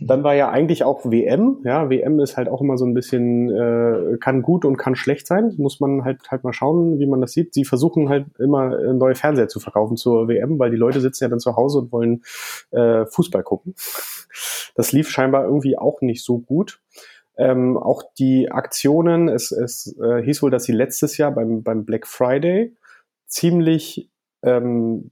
Dann 0.00 0.22
war 0.22 0.34
ja 0.34 0.50
eigentlich 0.50 0.84
auch 0.84 1.04
WM. 1.04 1.58
Ja, 1.64 1.90
WM 1.90 2.20
ist 2.20 2.36
halt 2.36 2.48
auch 2.48 2.60
immer 2.60 2.78
so 2.78 2.84
ein 2.84 2.94
bisschen, 2.94 3.50
äh, 3.50 4.18
kann 4.18 4.42
gut 4.42 4.64
und 4.64 4.76
kann 4.76 4.94
schlecht 4.94 5.26
sein. 5.26 5.54
Muss 5.58 5.80
man 5.80 6.04
halt 6.04 6.30
halt 6.30 6.44
mal 6.44 6.52
schauen, 6.52 7.00
wie 7.00 7.06
man 7.06 7.20
das 7.20 7.32
sieht. 7.32 7.52
Sie 7.54 7.64
versuchen 7.64 8.08
halt 8.08 8.26
immer 8.38 8.78
äh, 8.78 8.92
neue 8.92 9.16
Fernseher 9.16 9.48
zu 9.48 9.58
verkaufen 9.58 9.96
zur 9.96 10.28
WM, 10.28 10.60
weil 10.60 10.70
die 10.70 10.76
Leute 10.76 11.00
sitzen 11.00 11.24
ja 11.24 11.28
dann 11.28 11.40
zu 11.40 11.56
Hause 11.56 11.80
und 11.80 11.92
wollen 11.92 12.22
äh, 12.70 13.04
Fußball 13.06 13.42
gucken. 13.42 13.74
Das 14.76 14.92
lief 14.92 15.10
scheinbar 15.10 15.44
irgendwie 15.44 15.76
auch 15.76 16.02
nicht 16.02 16.24
so 16.24 16.38
gut. 16.38 16.80
Ähm, 17.36 17.76
auch 17.76 18.04
die 18.16 18.52
Aktionen, 18.52 19.28
es, 19.28 19.50
es 19.50 19.98
äh, 20.00 20.22
hieß 20.22 20.42
wohl, 20.42 20.50
dass 20.52 20.64
sie 20.64 20.72
letztes 20.72 21.16
Jahr 21.16 21.32
beim, 21.32 21.64
beim 21.64 21.84
Black 21.84 22.06
Friday 22.06 22.76
ziemlich 23.26 24.08
ähm, 24.44 25.10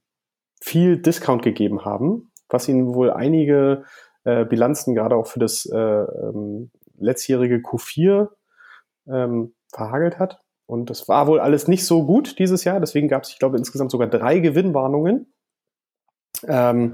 viel 0.60 0.98
Discount 0.98 1.42
gegeben 1.42 1.84
haben 1.84 2.29
was 2.50 2.68
ihnen 2.68 2.94
wohl 2.94 3.10
einige 3.10 3.84
äh, 4.24 4.44
Bilanzen 4.44 4.94
gerade 4.94 5.16
auch 5.16 5.26
für 5.26 5.38
das 5.38 5.66
äh, 5.66 5.76
ähm, 5.76 6.70
letztjährige 6.98 7.56
Q4 7.56 8.28
ähm, 9.08 9.54
verhagelt 9.72 10.18
hat. 10.18 10.40
Und 10.66 10.90
das 10.90 11.08
war 11.08 11.26
wohl 11.26 11.40
alles 11.40 11.66
nicht 11.66 11.84
so 11.84 12.06
gut 12.06 12.38
dieses 12.38 12.64
Jahr. 12.64 12.78
Deswegen 12.78 13.08
gab 13.08 13.24
es, 13.24 13.30
ich 13.30 13.38
glaube, 13.38 13.56
insgesamt 13.56 13.90
sogar 13.90 14.08
drei 14.08 14.38
Gewinnwarnungen. 14.38 15.32
Ähm, 16.46 16.92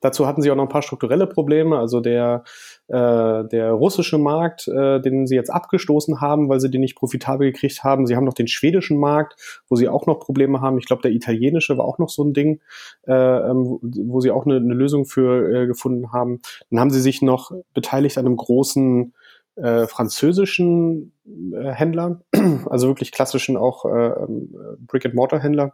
dazu 0.00 0.26
hatten 0.26 0.42
sie 0.42 0.50
auch 0.50 0.56
noch 0.56 0.64
ein 0.64 0.68
paar 0.68 0.82
strukturelle 0.82 1.26
Probleme. 1.26 1.78
Also 1.78 2.00
der, 2.00 2.44
äh, 2.88 3.44
der 3.48 3.72
russische 3.72 4.18
Markt, 4.18 4.68
äh, 4.68 5.00
den 5.00 5.26
sie 5.26 5.36
jetzt 5.36 5.50
abgestoßen 5.50 6.20
haben, 6.20 6.48
weil 6.48 6.60
sie 6.60 6.70
den 6.70 6.82
nicht 6.82 6.96
profitabel 6.96 7.50
gekriegt 7.50 7.82
haben. 7.82 8.06
Sie 8.06 8.14
haben 8.14 8.24
noch 8.24 8.34
den 8.34 8.48
schwedischen 8.48 8.98
Markt, 8.98 9.62
wo 9.68 9.76
sie 9.76 9.88
auch 9.88 10.06
noch 10.06 10.20
Probleme 10.20 10.60
haben. 10.60 10.78
Ich 10.78 10.84
glaube, 10.84 11.02
der 11.02 11.12
italienische 11.12 11.78
war 11.78 11.86
auch 11.86 11.98
noch 11.98 12.10
so 12.10 12.22
ein 12.22 12.34
Ding, 12.34 12.60
äh, 13.06 13.12
ähm, 13.12 13.78
wo 13.80 14.20
sie 14.20 14.30
auch 14.30 14.44
eine, 14.44 14.56
eine 14.56 14.74
Lösung 14.74 15.06
für 15.06 15.62
äh, 15.62 15.66
gefunden 15.66 16.12
haben. 16.12 16.40
Dann 16.70 16.80
haben 16.80 16.90
sie 16.90 17.00
sich 17.00 17.22
noch 17.22 17.52
beteiligt 17.72 18.18
an 18.18 18.26
einem 18.26 18.36
großen 18.36 19.14
äh, 19.56 19.86
französischen 19.86 21.12
äh, 21.52 21.70
Händler, 21.70 22.20
also 22.66 22.88
wirklich 22.88 23.12
klassischen 23.12 23.56
auch 23.56 23.86
äh, 23.86 24.08
ähm, 24.08 24.54
Brick-and-Mortar-Händler 24.86 25.72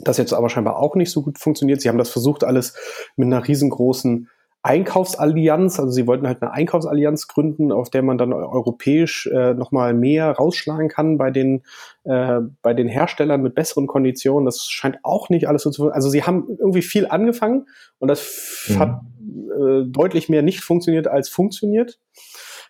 das 0.00 0.18
jetzt 0.18 0.32
aber 0.32 0.48
scheinbar 0.48 0.78
auch 0.78 0.96
nicht 0.96 1.12
so 1.12 1.22
gut 1.22 1.38
funktioniert. 1.38 1.80
Sie 1.80 1.88
haben 1.88 1.98
das 1.98 2.10
versucht, 2.10 2.42
alles 2.42 2.76
mit 3.16 3.26
einer 3.26 3.46
riesengroßen 3.46 4.28
Einkaufsallianz, 4.64 5.78
also 5.78 5.92
sie 5.92 6.06
wollten 6.06 6.26
halt 6.26 6.40
eine 6.40 6.52
Einkaufsallianz 6.52 7.28
gründen, 7.28 7.70
auf 7.70 7.90
der 7.90 8.02
man 8.02 8.16
dann 8.16 8.32
europäisch 8.32 9.26
äh, 9.26 9.52
nochmal 9.52 9.92
mehr 9.92 10.30
rausschlagen 10.30 10.88
kann 10.88 11.18
bei 11.18 11.30
den, 11.30 11.62
äh, 12.04 12.40
bei 12.62 12.72
den 12.72 12.88
Herstellern 12.88 13.42
mit 13.42 13.54
besseren 13.54 13.86
Konditionen. 13.86 14.46
Das 14.46 14.64
scheint 14.64 15.00
auch 15.02 15.28
nicht 15.28 15.48
alles 15.48 15.64
so 15.64 15.70
zu 15.70 15.90
Also 15.90 16.08
sie 16.08 16.22
haben 16.22 16.46
irgendwie 16.58 16.80
viel 16.80 17.06
angefangen 17.06 17.66
und 17.98 18.08
das 18.08 18.66
mhm. 18.70 18.78
hat 18.78 19.00
äh, 19.20 19.84
deutlich 19.86 20.30
mehr 20.30 20.40
nicht 20.40 20.62
funktioniert 20.62 21.08
als 21.08 21.28
funktioniert. 21.28 21.98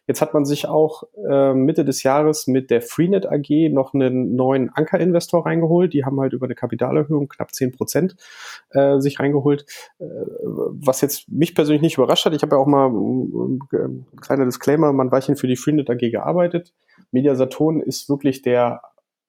Jetzt 0.06 0.20
hat 0.20 0.34
man 0.34 0.44
sich 0.44 0.68
auch 0.68 1.04
äh, 1.28 1.54
Mitte 1.54 1.84
des 1.84 2.02
Jahres 2.02 2.46
mit 2.46 2.70
der 2.70 2.82
Freenet 2.82 3.26
AG 3.26 3.70
noch 3.70 3.94
einen 3.94 4.36
neuen 4.36 4.70
Ankerinvestor 4.70 5.46
reingeholt. 5.46 5.94
Die 5.94 6.04
haben 6.04 6.20
halt 6.20 6.32
über 6.32 6.46
eine 6.46 6.54
Kapitalerhöhung 6.54 7.28
knapp 7.28 7.54
zehn 7.54 7.72
Prozent 7.72 8.16
äh, 8.70 8.98
sich 9.00 9.18
reingeholt. 9.18 9.64
Äh, 9.98 10.04
was 10.44 11.00
jetzt 11.00 11.28
mich 11.30 11.54
persönlich 11.54 11.82
nicht 11.82 11.96
überrascht 11.96 12.26
hat, 12.26 12.34
ich 12.34 12.42
habe 12.42 12.56
ja 12.56 12.60
auch 12.60 12.66
mal 12.66 12.90
äh, 13.72 14.18
kleiner 14.20 14.44
Disclaimer, 14.44 14.92
man 14.92 15.10
Weilchen 15.10 15.36
für 15.36 15.46
die 15.46 15.56
Freenet 15.56 15.88
AG 15.88 16.10
gearbeitet. 16.10 16.74
Media 17.10 17.34
Saturn 17.34 17.80
ist 17.80 18.08
wirklich 18.08 18.42
der 18.42 18.82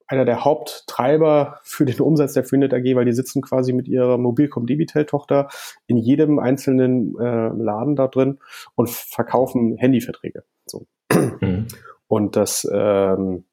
einer 0.08 0.25
der 0.25 0.46
Haupttreiber 0.46 1.60
für 1.63 1.86
den 1.86 2.00
Umsatz 2.00 2.34
der 2.34 2.44
Freenet 2.44 2.74
AG, 2.74 2.96
weil 2.96 3.05
die 3.05 3.13
sitzen 3.13 3.41
quasi 3.41 3.74
mit 3.74 3.88
ihrer 3.88 4.17
Mobilcom 4.17 4.67
Debitel 4.67 5.05
Tochter 5.05 5.50
in 5.88 5.98
jedem 5.98 6.39
einzelnen 6.39 7.17
äh, 7.17 7.48
Laden 7.50 7.96
da 7.96 8.08
drin 8.08 8.39
und 8.75 8.89
verkaufen 8.89 9.77
Handyverträge. 9.77 10.44
So. 10.65 10.86
Mhm. 11.12 11.67
Und 12.07 12.36
das, 12.36 12.67
ähm, 12.72 13.45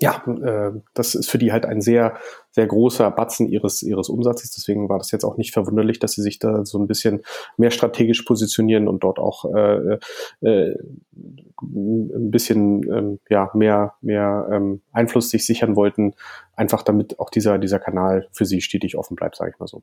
ja, 0.00 0.22
äh, 0.26 0.72
das 0.94 1.14
ist 1.14 1.30
für 1.30 1.38
die 1.38 1.52
halt 1.52 1.66
ein 1.66 1.80
sehr, 1.80 2.18
sehr 2.50 2.66
großer 2.66 3.10
Batzen 3.10 3.48
ihres, 3.48 3.82
ihres 3.82 4.08
Umsatzes. 4.08 4.50
Deswegen 4.50 4.88
war 4.88 4.98
das 4.98 5.10
jetzt 5.10 5.24
auch 5.24 5.36
nicht 5.36 5.52
verwunderlich, 5.52 5.98
dass 5.98 6.12
sie 6.12 6.22
sich 6.22 6.38
da 6.38 6.64
so 6.64 6.78
ein 6.78 6.86
bisschen 6.86 7.22
mehr 7.56 7.70
strategisch 7.70 8.22
positionieren 8.22 8.88
und 8.88 9.04
dort 9.04 9.18
auch 9.18 9.44
äh, 9.54 9.98
äh, 10.40 10.74
ein 11.62 12.30
bisschen 12.30 12.82
ähm, 12.92 13.20
ja, 13.28 13.50
mehr, 13.54 13.94
mehr 14.00 14.48
ähm, 14.50 14.82
Einfluss 14.92 15.30
sich 15.30 15.46
sichern 15.46 15.76
wollten, 15.76 16.14
einfach 16.54 16.82
damit 16.82 17.18
auch 17.18 17.30
dieser, 17.30 17.58
dieser 17.58 17.78
Kanal 17.78 18.28
für 18.32 18.44
sie 18.44 18.60
stetig 18.60 18.96
offen 18.96 19.16
bleibt, 19.16 19.36
sage 19.36 19.52
ich 19.54 19.58
mal 19.58 19.66
so. 19.66 19.82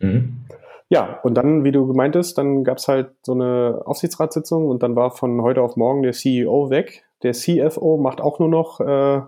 Mhm. 0.00 0.44
Ja, 0.90 1.20
und 1.22 1.34
dann, 1.34 1.64
wie 1.64 1.72
du 1.72 1.86
gemeintest, 1.86 2.38
dann 2.38 2.64
gab's 2.64 2.88
halt 2.88 3.10
so 3.22 3.32
eine 3.32 3.82
Aufsichtsratssitzung 3.84 4.66
und 4.66 4.82
dann 4.82 4.96
war 4.96 5.10
von 5.10 5.42
heute 5.42 5.60
auf 5.62 5.76
morgen 5.76 6.02
der 6.02 6.12
CEO 6.12 6.70
weg. 6.70 7.04
Der 7.22 7.32
CFO 7.32 7.98
macht 7.98 8.20
auch 8.20 8.38
nur 8.38 8.48
noch 8.48 8.80
äh, 8.80 9.20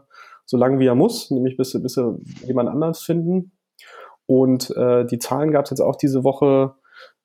so 0.46 0.56
lange 0.56 0.78
wie 0.78 0.86
er 0.86 0.94
muss, 0.94 1.30
nämlich 1.30 1.56
bis, 1.56 1.80
bis 1.82 1.94
sie 1.94 2.18
jemand 2.46 2.70
anders 2.70 3.02
finden. 3.02 3.52
Und 4.26 4.74
äh, 4.76 5.04
die 5.04 5.18
Zahlen 5.18 5.50
gab's 5.50 5.70
jetzt 5.70 5.80
auch 5.80 5.96
diese 5.96 6.24
Woche 6.24 6.74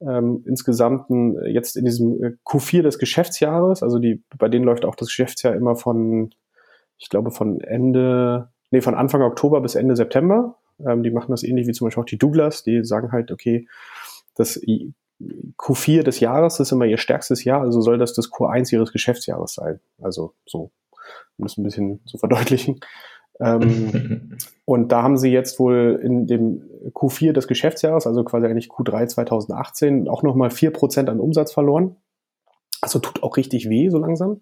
ähm, 0.02 0.44
insgesamt 0.46 1.06
jetzt 1.46 1.78
in 1.78 1.86
diesem 1.86 2.24
äh, 2.24 2.32
Q4 2.46 2.82
des 2.82 3.00
Geschäftsjahres. 3.00 3.84
Also 3.84 4.00
die, 4.00 4.24
bei 4.38 4.50
denen 4.50 4.66
läuft 4.66 4.86
auch 4.86 4.96
das 4.96 5.08
Geschäftsjahr 5.08 5.56
immer 5.56 5.76
von, 5.76 6.32
ich 6.98 7.10
glaube, 7.10 7.32
von 7.32 7.62
Ende, 7.62 8.50
nee, 8.72 8.82
von 8.82 8.96
Anfang 8.96 9.22
Oktober 9.22 9.62
bis 9.62 9.76
Ende 9.76 9.96
September. 9.96 10.58
Ähm, 10.86 11.04
die 11.04 11.12
machen 11.12 11.32
das 11.32 11.44
ähnlich 11.44 11.68
wie 11.68 11.72
zum 11.72 11.88
Beispiel 11.88 12.02
auch 12.02 12.08
die 12.08 12.18
Douglas. 12.18 12.64
Die 12.64 12.84
sagen 12.84 13.12
halt, 13.12 13.32
okay, 13.32 13.68
das 14.36 14.62
Q4 15.58 16.04
des 16.04 16.20
Jahres 16.20 16.60
ist 16.60 16.72
immer 16.72 16.86
ihr 16.86 16.98
stärkstes 16.98 17.44
Jahr, 17.44 17.62
also 17.62 17.82
soll 17.82 17.98
das 17.98 18.14
das 18.14 18.32
Q1 18.32 18.74
ihres 18.74 18.92
Geschäftsjahres 18.92 19.54
sein. 19.54 19.80
Also 20.02 20.34
so, 20.46 20.72
um 21.38 21.46
das 21.46 21.58
ein 21.58 21.64
bisschen 21.64 22.06
zu 22.06 22.18
verdeutlichen. 22.18 22.80
Ähm, 23.40 24.38
und 24.66 24.92
da 24.92 25.04
haben 25.04 25.18
sie 25.18 25.32
jetzt 25.32 25.60
wohl 25.60 26.00
in 26.04 26.28
dem 26.28 26.64
Q4 26.94 27.32
des 27.32 27.48
Geschäftsjahres, 27.48 28.08
also 28.08 28.24
quasi 28.24 28.48
eigentlich 28.48 28.70
Q3 28.70 29.08
2018, 29.08 30.08
auch 30.10 30.24
nochmal 30.24 30.50
4% 30.50 31.08
an 31.08 31.20
Umsatz 31.20 31.54
verloren. 31.54 31.96
Also 32.82 33.00
tut 33.00 33.24
auch 33.24 33.38
richtig 33.38 33.70
weh 33.70 33.90
so 33.90 33.98
langsam. 33.98 34.42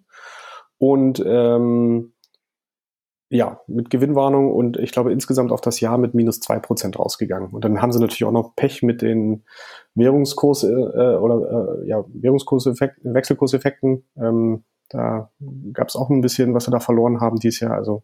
Und 0.77 1.23
ähm, 1.25 2.12
ja, 3.33 3.61
mit 3.65 3.89
Gewinnwarnung 3.89 4.53
und 4.53 4.77
ich 4.77 4.91
glaube 4.91 5.11
insgesamt 5.11 5.51
auf 5.51 5.59
das 5.59 5.79
Jahr 5.79 5.97
mit 5.97 6.13
minus 6.13 6.39
zwei 6.39 6.59
Prozent 6.59 6.99
rausgegangen. 6.99 7.49
Und 7.49 7.65
dann 7.65 7.81
haben 7.81 7.91
sie 7.91 7.99
natürlich 7.99 8.25
auch 8.25 8.31
noch 8.31 8.55
Pech 8.55 8.83
mit 8.83 9.01
den 9.01 9.43
Währungskurs 9.95 10.63
äh, 10.63 10.67
oder 10.67 11.81
äh, 11.81 11.87
ja, 11.87 12.05
Währungskurseffekten, 12.13 13.15
Wechselkurseffekten. 13.15 14.03
Ähm, 14.17 14.63
da 14.89 15.31
gab 15.73 15.87
es 15.87 15.95
auch 15.95 16.11
ein 16.11 16.21
bisschen, 16.21 16.53
was 16.53 16.65
sie 16.65 16.71
da 16.71 16.79
verloren 16.79 17.21
haben 17.21 17.39
dieses 17.39 17.59
Jahr. 17.59 17.73
Also 17.73 18.03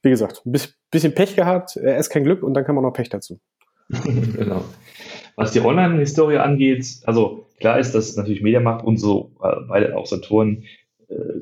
wie 0.00 0.08
gesagt, 0.08 0.40
ein 0.46 0.52
bisschen 0.90 1.14
Pech 1.14 1.36
gehabt, 1.36 1.76
er 1.76 1.98
ist 1.98 2.08
kein 2.08 2.24
Glück 2.24 2.42
und 2.42 2.54
dann 2.54 2.64
kann 2.64 2.74
man 2.74 2.82
noch 2.82 2.94
Pech 2.94 3.10
dazu. 3.10 3.40
genau. 3.90 4.64
Was 5.36 5.52
die 5.52 5.60
Online-Historie 5.60 6.38
angeht, 6.38 6.86
also 7.04 7.46
klar 7.60 7.78
ist, 7.78 7.94
dass 7.94 8.16
natürlich 8.16 8.42
Mediamarkt 8.42 8.86
und 8.86 8.96
so, 8.96 9.32
äh, 9.42 9.52
beide 9.68 9.94
auch 9.98 10.06
Saturn 10.06 10.62
äh, 10.62 10.81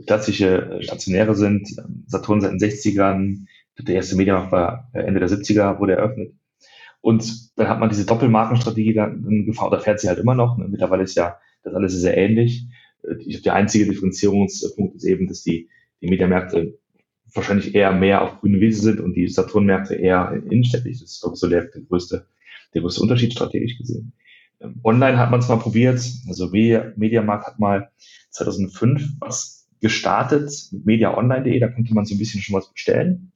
klassische 0.06 0.78
äh, 0.78 0.82
Stationäre 0.82 1.34
sind. 1.34 1.68
Saturn 2.06 2.40
seit 2.40 2.52
den 2.52 2.58
60ern, 2.58 3.46
der 3.78 3.94
erste 3.94 4.16
Mediamarkt 4.16 4.52
war 4.52 4.90
äh, 4.92 5.00
Ende 5.00 5.20
der 5.20 5.28
70er, 5.28 5.78
wurde 5.78 5.96
eröffnet. 5.96 6.34
Und 7.00 7.58
dann 7.58 7.68
hat 7.68 7.80
man 7.80 7.88
diese 7.88 8.04
Doppelmarkenstrategie 8.04 8.94
dann 8.94 9.46
gefahren, 9.46 9.68
oder 9.68 9.80
fährt 9.80 10.00
sie 10.00 10.08
halt 10.08 10.18
immer 10.18 10.34
noch. 10.34 10.58
Ne? 10.58 10.68
Mittlerweile 10.68 11.02
ist 11.02 11.16
ja 11.16 11.38
das 11.62 11.74
alles 11.74 11.94
sehr 11.94 12.16
ähnlich. 12.16 12.66
Ich, 13.24 13.40
der 13.42 13.54
einzige 13.54 13.86
Differenzierungspunkt 13.86 14.96
ist 14.96 15.04
eben, 15.04 15.26
dass 15.26 15.42
die, 15.42 15.68
die 16.02 16.08
Mediamärkte 16.08 16.78
wahrscheinlich 17.32 17.74
eher 17.74 17.92
mehr 17.92 18.22
auf 18.22 18.40
grüne 18.40 18.60
Wiese 18.60 18.82
sind 18.82 19.00
und 19.00 19.14
die 19.14 19.28
Saturnmärkte 19.28 19.94
eher 19.94 20.42
innenstädtisch. 20.50 21.00
Das 21.00 21.12
ist, 21.12 21.20
glaube 21.22 21.36
so 21.36 21.48
der, 21.48 21.64
der 21.66 21.82
größte, 21.82 22.26
der 22.74 22.82
größte 22.82 23.00
Unterschied 23.00 23.32
strategisch 23.32 23.78
gesehen. 23.78 24.12
Ähm, 24.60 24.80
online 24.84 25.18
hat 25.18 25.30
man 25.30 25.40
es 25.40 25.48
mal 25.48 25.56
probiert, 25.56 26.02
also 26.28 26.50
Mediamarkt 26.50 27.46
hat 27.46 27.58
mal 27.58 27.90
2005 28.30 29.02
was 29.20 29.59
gestartet 29.80 30.50
mit 30.72 30.86
mediaonline.de, 30.86 31.58
da 31.58 31.68
konnte 31.68 31.94
man 31.94 32.04
so 32.04 32.14
ein 32.14 32.18
bisschen 32.18 32.42
schon 32.42 32.56
was 32.56 32.72
bestellen. 32.72 33.32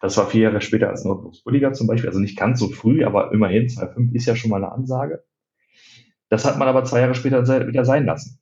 Das 0.00 0.16
war 0.16 0.28
vier 0.28 0.42
Jahre 0.42 0.60
später 0.60 0.90
als 0.90 1.04
Notebooks 1.04 1.42
billiger 1.42 1.72
zum 1.72 1.86
Beispiel, 1.86 2.08
also 2.08 2.20
nicht 2.20 2.38
ganz 2.38 2.60
so 2.60 2.68
früh, 2.68 3.04
aber 3.04 3.32
immerhin 3.32 3.66
2.5 3.66 4.14
ist 4.14 4.26
ja 4.26 4.36
schon 4.36 4.50
mal 4.50 4.58
eine 4.58 4.72
Ansage. 4.72 5.24
Das 6.28 6.44
hat 6.44 6.58
man 6.58 6.68
aber 6.68 6.84
zwei 6.84 7.00
Jahre 7.00 7.14
später 7.14 7.46
wieder 7.66 7.84
sein 7.84 8.04
lassen. 8.04 8.40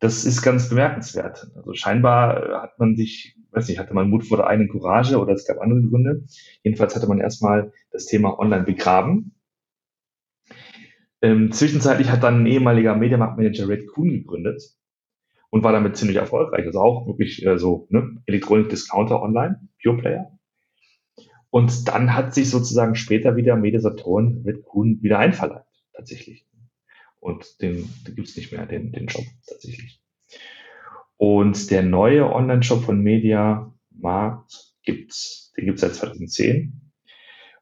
Das 0.00 0.24
ist 0.24 0.42
ganz 0.42 0.68
bemerkenswert. 0.68 1.52
Also 1.54 1.74
scheinbar 1.74 2.44
äh, 2.44 2.54
hat 2.54 2.78
man 2.78 2.96
sich, 2.96 3.36
weiß 3.52 3.68
nicht, 3.68 3.78
hatte 3.78 3.94
man 3.94 4.10
Mut 4.10 4.26
vor 4.26 4.36
der 4.36 4.48
eigenen 4.48 4.68
Courage 4.68 5.16
oder 5.16 5.32
es 5.32 5.46
gab 5.46 5.60
andere 5.60 5.80
Gründe. 5.82 6.24
Jedenfalls 6.64 6.96
hatte 6.96 7.06
man 7.06 7.20
erstmal 7.20 7.72
das 7.92 8.06
Thema 8.06 8.38
online 8.38 8.64
begraben. 8.64 9.36
Ähm, 11.22 11.52
zwischenzeitlich 11.52 12.10
hat 12.10 12.24
dann 12.24 12.42
ein 12.42 12.46
ehemaliger 12.46 12.96
Mediamarktmanager 12.96 13.68
Red 13.68 13.86
Kuhn 13.86 14.10
gegründet 14.10 14.76
und 15.52 15.62
war 15.62 15.72
damit 15.72 15.98
ziemlich 15.98 16.16
erfolgreich. 16.16 16.64
Also 16.64 16.80
auch 16.80 17.06
wirklich 17.06 17.44
äh, 17.44 17.58
so 17.58 17.86
ne, 17.90 18.22
Elektronik-Discounter 18.24 19.20
online, 19.20 19.60
Pure 19.82 19.98
Player. 19.98 20.38
Und 21.50 21.88
dann 21.88 22.14
hat 22.14 22.32
sich 22.34 22.48
sozusagen 22.48 22.94
später 22.94 23.36
wieder 23.36 23.54
Mediasaturn 23.56 24.42
mit 24.44 24.62
Kuhn 24.62 25.02
wieder 25.02 25.18
einverleibt, 25.18 25.68
tatsächlich. 25.92 26.46
Und 27.20 27.60
den, 27.60 27.86
den 28.06 28.14
gibt's 28.14 28.34
nicht 28.34 28.50
mehr, 28.50 28.64
den, 28.64 28.92
den 28.92 29.10
Shop 29.10 29.26
tatsächlich. 29.46 30.02
Und 31.18 31.70
der 31.70 31.82
neue 31.82 32.32
Online-Shop 32.32 32.82
von 32.82 33.02
Media 33.02 33.74
Markt 33.90 34.72
gibt's, 34.84 35.52
den 35.58 35.66
gibt's 35.66 35.82
seit 35.82 35.94
2010. 35.94 36.80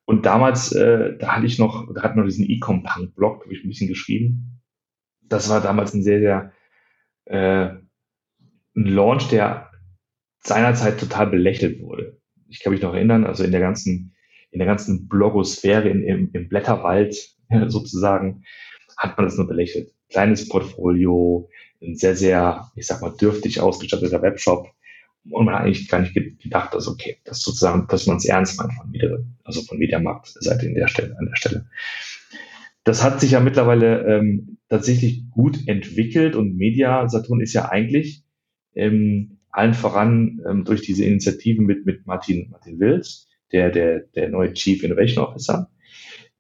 Und 0.05 0.27
damals, 0.27 0.71
äh, 0.71 1.19
da 1.19 1.35
hatte 1.35 1.47
ich 1.47 1.59
noch, 1.59 1.93
da 1.93 2.03
hat 2.03 2.15
noch 2.15 2.25
diesen 2.25 2.49
E-Com-Punk-Blog, 2.49 3.43
habe 3.43 3.53
ich 3.53 3.65
ein 3.65 3.69
bisschen 3.69 3.89
geschrieben. 3.89 4.63
Das 5.23 5.49
war 5.49 5.61
damals 5.61 5.93
ein 5.93 6.05
sehr, 6.05 6.21
sehr 6.21 6.53
äh, 7.25 7.80
ein 8.77 8.87
Launch, 8.87 9.29
der 9.29 9.71
seinerzeit 10.43 10.99
total 10.99 11.27
belächelt 11.27 11.81
wurde. 11.81 12.19
Ich 12.49 12.61
kann 12.61 12.73
mich 12.73 12.83
noch 12.83 12.95
erinnern, 12.95 13.25
also 13.25 13.45
in 13.45 13.53
der 13.53 13.61
ganzen, 13.61 14.15
in 14.51 14.59
der 14.59 14.67
ganzen 14.67 15.09
Blogosphäre, 15.09 15.89
in, 15.89 16.03
im, 16.03 16.31
im 16.33 16.49
Blätterwald 16.49 17.17
sozusagen, 17.67 18.45
hat 18.97 19.17
man 19.17 19.27
das 19.27 19.37
nur 19.37 19.47
belächelt. 19.47 19.93
Kleines 20.09 20.49
Portfolio, 20.49 21.49
ein 21.83 21.97
sehr, 21.97 22.17
sehr, 22.17 22.71
ich 22.75 22.87
sag 22.87 23.01
mal, 23.01 23.15
dürftig 23.17 23.61
ausgestatteter 23.61 24.23
Webshop. 24.23 24.69
Und 25.31 25.45
man 25.45 25.55
hat 25.55 25.65
eigentlich 25.65 25.89
gar 25.89 26.01
nicht 26.01 26.15
gedacht, 26.15 26.75
dass 26.75 26.89
okay, 26.89 27.19
dass 27.25 27.43
sozusagen, 27.43 27.87
dass 27.89 28.07
man 28.07 28.17
es 28.17 28.25
ernst 28.25 28.59
meint 28.59 28.73
von 28.73 28.91
Media, 28.91 29.19
also 29.45 29.63
von 29.63 29.79
Mediamarkt-Seite 29.79 30.67
in 30.67 30.75
der 30.75 30.89
Stelle, 30.89 31.17
an 31.19 31.27
der 31.27 31.37
Stelle. 31.37 31.67
Das 32.85 33.03
hat 33.03 33.21
sich 33.21 33.33
ja 33.33 33.41
mittlerweile 33.41 34.07
ähm, 34.07 34.59
tatsächlich 34.69 35.29
gut 35.31 35.69
entwickelt 35.69 36.35
und 36.35 36.57
Media 36.57 37.07
Saturn 37.09 37.41
ist 37.41 37.53
ja 37.53 37.69
eigentlich 37.69 38.25
ähm, 38.75 39.39
allen 39.51 39.75
voran 39.75 40.41
ähm, 40.49 40.65
durch 40.65 40.83
diese 40.83 41.05
Initiativen 41.05 41.67
mit, 41.67 41.87
mit 41.87 42.07
Martin, 42.07 42.51
Martin 42.51 42.79
Wills, 42.79 43.29
der, 43.53 43.71
der, 43.71 44.01
der 44.15 44.29
neue 44.29 44.53
Chief 44.53 44.83
Innovation 44.83 45.25
Officer, 45.25 45.71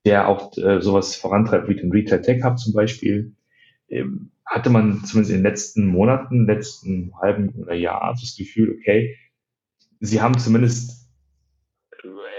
der 0.04 0.28
auch 0.28 0.56
äh, 0.56 0.80
sowas 0.80 1.16
vorantreibt 1.16 1.68
wie 1.68 1.76
den 1.76 1.90
Retail 1.90 2.22
Tech 2.22 2.44
Hub 2.44 2.58
zum 2.58 2.72
Beispiel, 2.72 3.34
ähm, 3.88 4.30
hatte 4.46 4.70
man 4.70 5.04
zumindest 5.04 5.30
in 5.30 5.38
den 5.38 5.44
letzten 5.44 5.86
Monaten, 5.86 6.46
letzten 6.46 7.12
halben 7.20 7.50
oder 7.50 7.74
Jahr 7.74 8.16
das 8.20 8.36
Gefühl, 8.36 8.76
okay, 8.78 9.16
sie 10.00 10.20
haben 10.20 10.38
zumindest 10.38 11.00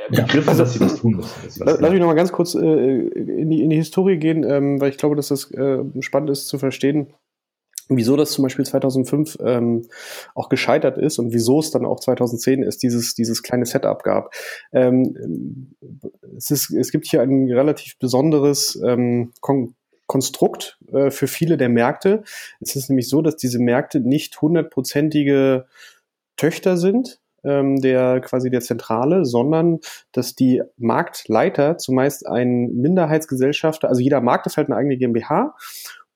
begriffen, 0.10 0.42
ja, 0.44 0.48
also, 0.48 0.64
dass 0.64 0.74
sie 0.74 0.80
das 0.80 0.96
tun 0.96 1.16
müssen. 1.16 1.64
Lass 1.64 1.92
mich 1.92 2.00
noch 2.00 2.08
mal 2.08 2.16
ganz 2.16 2.32
kurz 2.32 2.56
äh, 2.56 2.60
in, 2.60 3.50
die, 3.50 3.62
in 3.62 3.70
die 3.70 3.76
Historie 3.76 4.18
gehen, 4.18 4.44
ähm, 4.44 4.82
weil 4.82 4.90
ich 4.90 4.98
glaube, 4.98 5.16
dass 5.16 5.30
das 5.30 5.52
äh, 5.52 5.80
spannend 6.02 6.30
ist 6.30 6.48
zu 6.48 6.58
verstehen, 6.58 7.14
wieso 7.98 8.16
das 8.16 8.32
zum 8.32 8.44
Beispiel 8.44 8.66
2005 8.66 9.38
ähm, 9.44 9.88
auch 10.36 10.50
gescheitert 10.50 10.98
ist 10.98 11.20
und 11.20 11.34
wieso 11.34 11.60
es 11.60 11.72
dann 11.72 11.86
auch 11.86 12.00
2010 12.00 12.64
ist, 12.64 12.84
dieses, 12.84 13.16
dieses 13.16 13.44
kleine 13.44 13.66
Setup 13.66 14.04
gab. 14.04 14.34
Ähm, 14.72 15.76
es, 16.36 16.52
ist, 16.52 16.72
es 16.72 16.92
gibt 16.92 17.08
hier 17.08 17.22
ein 17.22 17.52
relativ 17.52 17.98
besonderes 18.00 18.80
ähm, 18.84 19.32
Kon 19.42 19.76
Konstrukt 20.08 20.78
äh, 20.92 21.10
für 21.10 21.28
viele 21.28 21.56
der 21.56 21.70
Märkte. 21.70 22.24
Es 22.60 22.76
ist 22.76 22.90
nämlich 22.90 23.08
so, 23.08 23.22
dass 23.22 23.38
diese 23.38 23.60
Märkte 23.60 24.02
nicht 24.02 24.42
hundertprozentige 24.42 25.68
Töchter 26.36 26.76
sind 26.76 27.22
ähm, 27.44 27.82
der 27.82 28.22
quasi 28.22 28.50
der 28.50 28.62
Zentrale, 28.62 29.26
sondern 29.26 29.80
dass 30.12 30.36
die 30.36 30.62
Marktleiter 30.78 31.78
zumeist 31.78 32.28
ein 32.28 32.74
Minderheitsgesellschafter, 32.74 33.90
also 33.90 34.02
jeder 34.02 34.22
Markt 34.22 34.48
ist 34.48 34.58
halt 34.58 34.68
eine 34.68 34.78
eigene 34.78 34.98
GmbH 34.98 35.56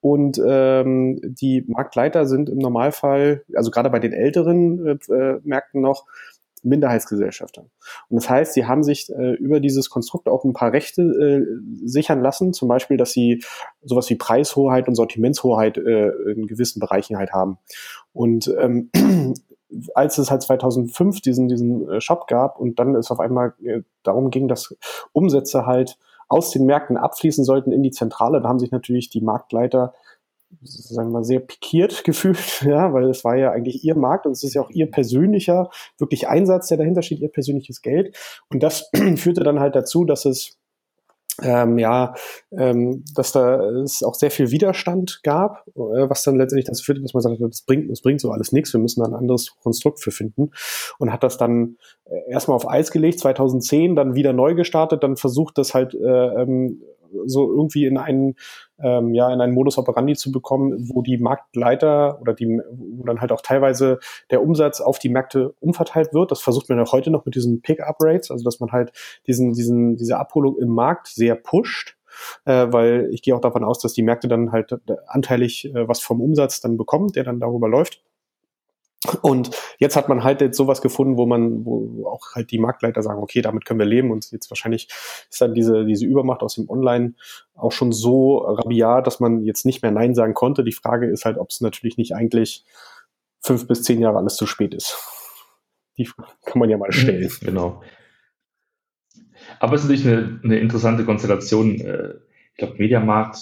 und 0.06 0.40
ähm, 0.46 1.20
die 1.24 1.66
Marktleiter 1.68 2.28
sind 2.28 2.48
im 2.48 2.60
Normalfall, 2.60 3.44
also 3.56 3.72
gerade 3.72 3.90
bei 3.90 3.98
den 3.98 4.14
älteren 4.14 4.86
äh, 4.86 5.12
äh, 5.12 5.40
Märkten 5.44 5.82
noch, 5.82 6.06
Minderheitsgesellschafter. 6.62 7.62
Und 8.10 8.16
das 8.22 8.30
heißt, 8.30 8.54
sie 8.54 8.68
haben 8.68 8.84
sich 8.84 9.12
äh, 9.12 9.34
über 9.34 9.60
dieses 9.60 9.90
Konstrukt 9.90 10.28
auch 10.28 10.44
ein 10.44 10.54
paar 10.54 10.74
Rechte 10.74 11.02
äh, 11.02 11.88
sichern 11.88 12.22
lassen, 12.22 12.54
zum 12.54 12.68
Beispiel, 12.68 12.98
dass 12.98 13.14
sie 13.14 13.44
sowas 13.82 14.08
wie 14.12 14.16
Preishoheit 14.16 14.88
und 14.88 14.94
Sortimentshoheit 14.94 15.80
äh, 15.80 16.10
in 16.34 16.46
gewissen 16.46 16.80
Bereichen 16.80 17.18
halt 17.18 17.32
haben. 17.34 17.58
Und 18.14 18.54
ähm, 18.60 18.92
als 19.96 20.20
es 20.20 20.30
halt 20.30 20.44
2005 20.44 21.22
diesen, 21.22 21.48
diesen 21.48 21.90
äh, 21.90 22.00
Shop 22.00 22.28
gab 22.28 22.60
und 22.60 22.78
dann 22.78 22.94
es 22.94 23.10
auf 23.10 23.20
einmal 23.20 23.56
äh, 23.64 23.82
darum 24.04 24.30
ging, 24.30 24.48
dass 24.48 24.78
Umsätze 25.14 25.66
halt 25.66 25.98
aus 26.36 26.52
den 26.52 26.66
Märkten 26.66 26.98
abfließen 26.98 27.44
sollten 27.44 27.72
in 27.72 27.84
die 27.84 27.92
Zentrale, 27.92 28.42
da 28.42 28.50
haben 28.50 28.60
sich 28.60 28.72
natürlich 28.72 29.10
die 29.10 29.22
Marktleiter 29.22 29.94
sagen 30.62 31.10
wir 31.10 31.14
mal, 31.14 31.24
sehr 31.24 31.40
pikiert 31.40 32.04
gefühlt, 32.06 32.62
ja, 32.62 32.94
weil 32.94 33.10
es 33.10 33.24
war 33.24 33.36
ja 33.36 33.52
eigentlich 33.52 33.84
ihr 33.84 33.96
Markt 33.96 34.26
und 34.26 34.34
es 34.34 34.44
ist 34.44 34.54
ja 34.54 34.62
auch 34.62 34.70
ihr 34.70 34.90
persönlicher, 34.90 35.70
wirklich 35.98 36.28
Einsatz, 36.28 36.68
der 36.68 36.78
dahinter 36.78 37.02
steht, 37.02 37.20
ihr 37.20 37.32
persönliches 37.32 37.82
Geld. 37.82 38.16
Und 38.50 38.64
das 38.64 38.90
führte 39.16 39.44
dann 39.44 39.60
halt 39.60 39.76
dazu, 39.76 40.06
dass 40.06 40.26
es 40.26 40.58
ähm, 41.42 41.78
ja, 41.78 42.14
ähm, 42.52 43.04
dass 43.14 43.34
da 43.34 43.70
es 43.82 44.04
auch 44.04 44.16
sehr 44.16 44.32
viel 44.32 44.52
Widerstand 44.52 45.20
gab, 45.24 45.68
äh, 45.76 46.10
was 46.10 46.24
dann 46.24 46.38
letztendlich 46.38 46.66
dazu 46.66 46.84
führte, 46.84 47.02
dass 47.02 47.14
man 47.14 47.22
sagt, 47.22 47.42
das 47.42 47.64
bringt, 47.64 47.92
das 47.92 48.02
bringt 48.02 48.22
so 48.22 48.32
alles 48.32 48.54
nichts, 48.54 48.72
wir 48.72 48.80
müssen 48.80 49.02
da 49.02 49.08
ein 49.10 49.16
anderes 49.16 49.54
Konstrukt 49.62 50.00
für 50.00 50.12
finden 50.12 50.52
und 50.98 51.12
hat 51.12 51.24
das 51.24 51.38
dann 51.38 51.78
erstmal 52.28 52.56
auf 52.56 52.70
Eis 52.70 52.92
gelegt, 52.92 53.20
2010, 53.20 53.96
dann 53.96 54.16
wieder 54.16 54.34
neu 54.34 54.56
gestartet, 54.56 55.04
dann 55.04 55.18
versucht 55.18 55.58
das 55.58 55.74
halt 55.74 55.94
äh, 55.94 56.42
ähm, 56.42 56.82
so 57.26 57.50
irgendwie 57.50 57.86
in 57.86 57.98
einen, 57.98 58.36
ähm, 58.80 59.14
ja, 59.14 59.32
in 59.32 59.42
einen 59.42 59.54
Modus 59.54 59.78
operandi 59.78 60.16
zu 60.16 60.32
bekommen, 60.32 60.90
wo 60.90 61.02
die 61.02 61.18
Marktleiter 61.18 62.20
oder 62.22 62.34
die, 62.34 62.60
wo 62.72 63.06
dann 63.06 63.22
halt 63.22 63.32
auch 63.32 63.42
teilweise 63.42 64.00
der 64.32 64.42
Umsatz 64.42 64.82
auf 64.82 65.00
die 65.00 65.10
Märkte 65.10 65.54
umverteilt 65.60 66.14
wird. 66.14 66.32
Das 66.32 66.42
versucht 66.42 66.70
man 66.70 66.78
ja 66.78 66.92
heute 66.92 67.12
noch 67.12 67.26
mit 67.26 67.36
diesen 67.36 67.62
Pick-up-Rates, 67.62 68.32
also 68.32 68.44
dass 68.44 68.60
man 68.60 68.72
halt 68.72 68.92
diesen, 69.28 69.54
diesen, 69.54 69.96
diese 69.96 70.18
Abholung 70.18 70.58
im 70.58 70.70
Markt 70.70 71.08
sehr 71.08 71.36
pusht. 71.36 71.98
Äh, 72.46 72.68
weil 72.72 73.10
ich 73.12 73.22
gehe 73.22 73.36
auch 73.36 73.42
davon 73.42 73.66
aus, 73.66 73.80
dass 73.80 73.92
die 73.92 74.02
Märkte 74.02 74.30
dann 74.30 74.54
halt 74.54 74.78
anteilig 75.08 75.66
äh, 75.66 75.88
was 75.88 76.00
vom 76.00 76.22
Umsatz 76.22 76.62
dann 76.62 76.78
bekommen, 76.78 77.12
der 77.12 77.26
dann 77.26 77.42
darüber 77.42 77.68
läuft. 77.68 78.04
Und 79.22 79.52
jetzt 79.80 79.96
hat 79.96 80.10
man 80.10 80.24
halt 80.24 80.42
jetzt 80.42 80.58
sowas 80.58 80.82
gefunden, 80.82 81.18
wo 81.18 81.26
man, 81.26 81.66
wo 81.66 82.08
auch 82.08 82.34
halt 82.34 82.52
die 82.52 82.60
Marktleiter 82.60 83.02
sagen, 83.02 83.22
okay, 83.22 83.42
damit 83.42 83.66
können 83.66 83.80
wir 83.80 83.86
leben. 83.86 84.12
Und 84.12 84.32
jetzt 84.32 84.50
wahrscheinlich 84.50 84.88
ist 85.30 85.42
dann 85.42 85.54
diese, 85.54 85.86
diese 85.86 86.06
Übermacht 86.06 86.42
aus 86.42 86.56
dem 86.56 86.70
Online 86.70 87.14
auch 87.56 87.72
schon 87.72 87.92
so 87.92 88.38
rabiat, 88.38 89.08
dass 89.08 89.20
man 89.20 89.44
jetzt 89.44 89.66
nicht 89.66 89.82
mehr 89.82 89.92
Nein 89.92 90.16
sagen 90.16 90.34
konnte. 90.34 90.64
Die 90.64 90.72
Frage 90.72 91.08
ist 91.08 91.26
halt, 91.26 91.38
ob 91.38 91.50
es 91.50 91.62
natürlich 91.62 91.98
nicht 91.98 92.16
eigentlich 92.16 92.66
fünf 93.42 93.68
bis 93.68 93.84
zehn 93.84 94.02
Jahre 94.02 94.18
alles 94.18 94.36
zu 94.36 94.46
spät 94.46 94.74
ist. 94.74 94.98
Die 95.98 96.10
kann 96.46 96.60
man 96.60 96.70
ja 96.70 96.78
mal 96.78 96.92
stellen. 96.92 97.32
Genau. 97.42 97.82
Aber 99.60 99.76
es 99.76 99.84
ist 99.84 99.90
natürlich 99.90 100.08
eine, 100.08 100.40
eine 100.44 100.60
interessante 100.60 101.06
Konstellation. 101.06 101.80
Äh, 101.80 102.16
ich 102.52 102.58
glaube, 102.58 102.76
Mediamarkt, 102.78 103.38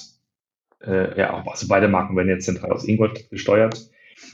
äh, 0.82 1.18
ja, 1.18 1.44
also 1.46 1.68
beide 1.68 1.88
Marken 1.88 2.16
werden 2.18 2.30
jetzt 2.30 2.46
zentral 2.46 2.72
aus 2.72 2.88
Ingolstadt 2.88 3.30
gesteuert 3.30 3.90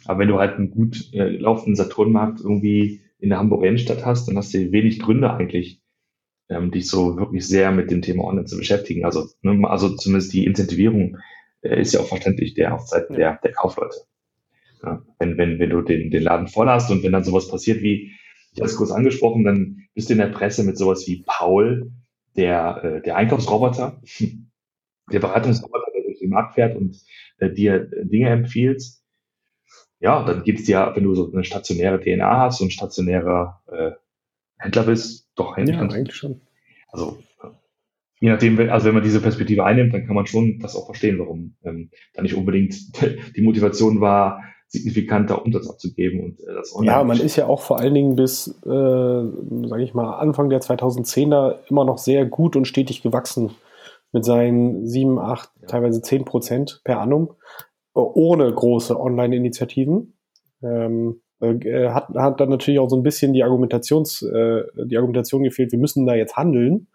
aber 0.05 0.19
wenn 0.19 0.27
du 0.27 0.39
halt 0.39 0.55
einen 0.55 0.71
gut 0.71 1.13
äh, 1.13 1.29
laufenden 1.29 1.75
Saturnmarkt 1.75 2.39
irgendwie 2.41 3.01
in 3.19 3.29
der 3.29 3.39
Hamburger 3.39 3.67
Innenstadt 3.67 4.05
hast, 4.05 4.27
dann 4.27 4.37
hast 4.37 4.53
du 4.53 4.71
wenig 4.71 4.99
Gründe 4.99 5.31
eigentlich, 5.33 5.81
ähm, 6.49 6.71
dich 6.71 6.87
so 6.87 7.17
wirklich 7.17 7.47
sehr 7.47 7.71
mit 7.71 7.91
dem 7.91 8.01
Thema 8.01 8.23
Online 8.23 8.45
zu 8.45 8.57
beschäftigen. 8.57 9.05
Also, 9.05 9.27
ne, 9.41 9.67
also 9.69 9.95
zumindest 9.95 10.33
die 10.33 10.45
Incentivierung 10.45 11.17
äh, 11.61 11.79
ist 11.81 11.93
ja 11.93 11.99
auch 11.99 12.07
verständlich 12.07 12.53
der 12.53 12.75
auf 12.75 12.87
Seiten 12.87 13.13
der, 13.13 13.39
der 13.43 13.51
Kaufleute. 13.51 13.97
Ja, 14.83 15.03
wenn, 15.19 15.37
wenn, 15.37 15.59
wenn 15.59 15.69
du 15.69 15.81
den, 15.81 16.09
den 16.09 16.23
Laden 16.23 16.47
voll 16.47 16.69
hast 16.69 16.89
und 16.89 17.03
wenn 17.03 17.11
dann 17.11 17.25
sowas 17.25 17.49
passiert 17.49 17.81
wie, 17.81 18.13
ich 18.53 18.59
habe 18.59 18.69
es 18.69 18.77
kurz 18.77 18.91
angesprochen, 18.91 19.43
dann 19.43 19.87
bist 19.93 20.09
du 20.09 20.13
in 20.13 20.19
der 20.19 20.27
Presse 20.27 20.63
mit 20.63 20.77
sowas 20.77 21.05
wie 21.05 21.23
Paul, 21.25 21.91
der, 22.37 22.83
äh, 22.83 23.01
der 23.01 23.17
Einkaufsroboter, 23.17 24.01
der 25.11 25.19
Beratungsroboter, 25.19 25.91
der 25.93 26.03
durch 26.03 26.19
den 26.19 26.29
Markt 26.29 26.55
fährt 26.55 26.77
und 26.77 26.97
äh, 27.39 27.51
dir 27.51 27.89
Dinge 28.03 28.29
empfiehlt 28.29 28.81
ja, 29.99 30.23
dann 30.23 30.43
gibt's 30.43 30.67
ja, 30.67 30.95
wenn 30.95 31.03
du 31.03 31.13
so 31.15 31.31
eine 31.31 31.43
stationäre 31.43 31.99
DNA 31.99 32.39
hast 32.39 32.61
und 32.61 32.71
stationärer 32.71 33.61
äh, 33.67 33.91
Händler 34.57 34.83
bist, 34.83 35.27
doch 35.35 35.57
Händler. 35.57 35.75
Ja, 35.75 35.89
eigentlich 35.89 36.15
schon. 36.15 36.41
Also 36.91 37.17
je 38.19 38.29
nachdem, 38.29 38.59
also 38.69 38.87
wenn 38.87 38.95
man 38.95 39.03
diese 39.03 39.21
Perspektive 39.21 39.63
einnimmt, 39.63 39.93
dann 39.93 40.05
kann 40.05 40.15
man 40.15 40.25
schon 40.25 40.59
das 40.59 40.75
auch 40.75 40.85
verstehen, 40.85 41.19
warum 41.19 41.55
ähm, 41.63 41.89
da 42.13 42.21
nicht 42.21 42.35
unbedingt 42.35 42.75
die 43.35 43.41
Motivation 43.41 44.01
war, 44.01 44.43
signifikanter 44.67 45.43
Umsatz 45.43 45.67
abzugeben 45.67 46.23
und 46.23 46.39
äh, 46.41 46.53
das 46.53 46.77
Ja, 46.81 47.03
man 47.03 47.19
ist 47.19 47.35
ja 47.35 47.47
auch 47.47 47.61
vor 47.61 47.79
allen 47.79 47.93
Dingen 47.93 48.15
bis, 48.15 48.47
äh, 48.65 48.69
sage 48.69 49.83
ich 49.83 49.93
mal, 49.93 50.19
Anfang 50.19 50.49
der 50.49 50.61
2010er 50.61 51.55
immer 51.69 51.85
noch 51.85 51.97
sehr 51.97 52.25
gut 52.25 52.55
und 52.55 52.65
stetig 52.65 53.01
gewachsen 53.01 53.51
mit 54.11 54.25
seinen 54.25 54.87
sieben, 54.87 55.17
acht, 55.19 55.49
ja. 55.61 55.67
teilweise 55.67 56.01
zehn 56.01 56.23
Prozent 56.25 56.81
per 56.83 56.99
annum 56.99 57.31
ohne 57.93 58.53
große 58.53 58.99
Online-Initiativen. 58.99 60.13
Ähm, 60.61 61.21
äh, 61.41 61.89
hat, 61.89 62.09
hat 62.15 62.39
dann 62.39 62.49
natürlich 62.49 62.79
auch 62.79 62.89
so 62.89 62.97
ein 62.97 63.03
bisschen 63.03 63.33
die 63.33 63.43
Argumentations, 63.43 64.21
äh, 64.23 64.63
die 64.85 64.97
Argumentation 64.97 65.43
gefehlt, 65.43 65.71
wir 65.71 65.79
müssen 65.79 66.05
da 66.05 66.15
jetzt 66.15 66.35
handeln. 66.35 66.87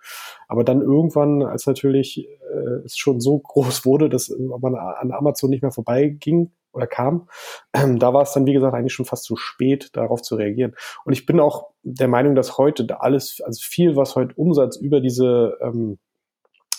Aber 0.49 0.65
dann 0.65 0.83
irgendwann, 0.83 1.43
als 1.43 1.67
natürlich 1.67 2.29
äh, 2.29 2.85
es 2.85 2.97
schon 2.97 3.21
so 3.21 3.39
groß 3.39 3.87
wurde, 3.87 4.09
dass 4.09 4.35
man 4.39 4.75
an 4.75 5.13
Amazon 5.13 5.51
nicht 5.51 5.63
mehr 5.63 5.73
vorbeiging 5.73 6.51
oder 6.73 6.87
kam, 6.87 7.29
ähm, 7.73 7.99
da 7.99 8.13
war 8.13 8.23
es 8.23 8.33
dann, 8.33 8.47
wie 8.47 8.53
gesagt, 8.53 8.75
eigentlich 8.75 8.93
schon 8.93 9.07
fast 9.07 9.25
zu 9.25 9.37
spät, 9.37 9.91
darauf 9.95 10.21
zu 10.23 10.35
reagieren. 10.35 10.75
Und 11.05 11.15
ich 11.15 11.25
bin 11.25 11.41
auch 11.41 11.71
der 11.83 12.09
Meinung, 12.09 12.35
dass 12.35 12.59
heute 12.59 13.01
alles, 13.01 13.41
also 13.41 13.61
viel, 13.63 13.97
was 13.97 14.17
heute 14.17 14.35
Umsatz 14.35 14.77
über 14.77 15.01
diese 15.01 15.57
ähm, 15.63 15.99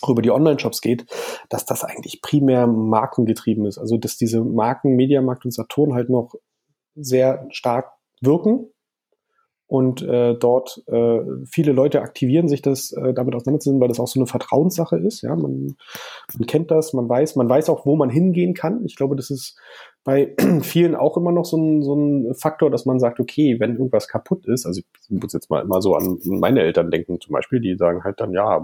über 0.10 0.22
die 0.22 0.32
Online-Shops 0.32 0.82
geht, 0.82 1.06
dass 1.50 1.65
das 1.65 1.84
eigentlich 1.84 2.22
primär 2.22 2.68
markengetrieben 2.68 3.65
ist. 3.65 3.78
Also 3.78 3.98
dass 3.98 4.18
diese 4.18 4.41
Marken 4.41 4.96
Mediamarkt 4.96 5.46
und 5.46 5.52
Saturn 5.52 5.94
halt 5.94 6.10
noch 6.10 6.36
sehr 6.96 7.46
stark 7.52 7.91
wirken 8.22 8.68
und 9.68 10.04
äh, 10.04 10.36
dort 10.36 10.84
äh, 10.88 11.22
viele 11.46 11.72
Leute 11.72 12.02
aktivieren 12.02 12.48
sich 12.48 12.62
das 12.62 12.91
äh, 12.91 13.13
damit 13.13 13.34
auseinanderzusetzen, 13.34 13.82
weil 13.82 13.88
das 13.88 14.00
auch 14.00 14.08
so 14.08 14.20
eine 14.20 14.28
Vertrauenssache 14.28 14.98
ist. 14.98 15.24
Ja, 15.24 15.36
man, 15.36 15.76
man 16.38 16.48
kennt 16.48 16.70
das, 16.70 16.94
man 16.94 17.10
weiß, 17.10 17.36
man 17.36 17.50
weiß 17.50 17.70
auch, 17.70 17.86
wo 17.86 17.96
man 17.96 18.12
hingehen 18.12 18.54
kann. 18.54 18.86
Ich 18.86 18.96
glaube, 18.96 19.15
das 19.15 19.32
ist 19.32 19.58
bei 20.04 20.36
vielen 20.62 20.94
auch 20.94 21.18
immer 21.18 21.32
noch 21.32 21.46
so 21.46 21.58
ein, 21.58 21.82
so 21.82 21.96
ein 21.96 22.36
Faktor, 22.36 22.70
dass 22.70 22.86
man 22.86 23.00
sagt, 23.00 23.20
okay, 23.20 23.60
wenn 23.60 23.74
irgendwas 23.74 24.08
kaputt 24.08 24.46
ist, 24.46 24.68
also 24.68 24.82
ich 24.82 25.10
muss 25.10 25.34
jetzt 25.34 25.50
mal 25.50 25.63
immer 25.63 25.82
so 25.82 25.96
an 25.96 26.20
meine 26.26 26.62
Eltern 26.62 26.91
denken 26.91 27.20
zum 27.20 27.34
Beispiel, 27.34 27.60
die 27.60 27.76
sagen 27.76 28.04
halt 28.04 28.20
dann, 28.20 28.34
ja, 28.34 28.63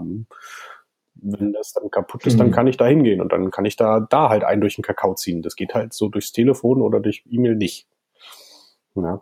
wenn 1.14 1.52
das 1.52 1.72
dann 1.72 1.90
kaputt 1.90 2.26
ist, 2.26 2.34
mhm. 2.34 2.38
dann 2.38 2.50
kann 2.52 2.66
ich 2.66 2.76
da 2.76 2.86
hingehen 2.86 3.20
und 3.20 3.32
dann 3.32 3.50
kann 3.50 3.64
ich 3.64 3.76
da, 3.76 4.00
da 4.00 4.28
halt 4.28 4.44
einen 4.44 4.60
durch 4.60 4.76
den 4.76 4.82
Kakao 4.82 5.14
ziehen. 5.14 5.42
Das 5.42 5.56
geht 5.56 5.74
halt 5.74 5.92
so 5.92 6.08
durchs 6.08 6.32
Telefon 6.32 6.82
oder 6.82 7.00
durch 7.00 7.24
E-Mail 7.28 7.54
nicht. 7.54 7.86
Ja. 8.94 9.20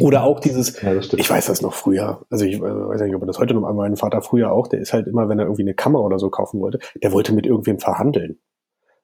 Oder 0.00 0.24
auch 0.24 0.40
dieses, 0.40 0.80
ja, 0.82 0.94
ich 0.96 1.30
weiß 1.30 1.46
das 1.46 1.62
noch 1.62 1.72
früher, 1.72 2.26
also 2.28 2.44
ich 2.44 2.56
äh, 2.56 2.60
weiß 2.60 3.00
nicht, 3.00 3.14
ob 3.14 3.26
das 3.26 3.38
heute 3.38 3.54
noch 3.54 3.66
einmal, 3.66 3.88
mein 3.88 3.96
Vater 3.96 4.20
früher 4.20 4.52
auch, 4.52 4.66
der 4.66 4.80
ist 4.80 4.92
halt 4.92 5.06
immer, 5.06 5.30
wenn 5.30 5.38
er 5.38 5.46
irgendwie 5.46 5.62
eine 5.62 5.72
Kamera 5.72 6.02
oder 6.02 6.18
so 6.18 6.28
kaufen 6.28 6.60
wollte, 6.60 6.78
der 7.02 7.12
wollte 7.12 7.32
mit 7.32 7.46
irgendwem 7.46 7.78
verhandeln. 7.78 8.38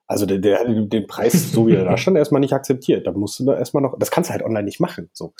Also 0.06 0.26
der, 0.26 0.38
der 0.38 0.64
den 0.64 1.06
Preis, 1.06 1.52
so 1.52 1.66
wie 1.66 1.74
er 1.74 1.84
da 1.84 1.96
stand, 1.96 2.16
erstmal 2.16 2.40
nicht 2.40 2.52
akzeptiert. 2.52 3.06
Da 3.06 3.12
musst 3.12 3.40
du 3.40 3.44
da 3.44 3.56
erstmal 3.56 3.82
noch, 3.82 3.98
das 3.98 4.10
kannst 4.10 4.28
du 4.28 4.32
halt 4.32 4.44
online 4.44 4.64
nicht 4.64 4.80
machen. 4.80 5.08
So. 5.12 5.32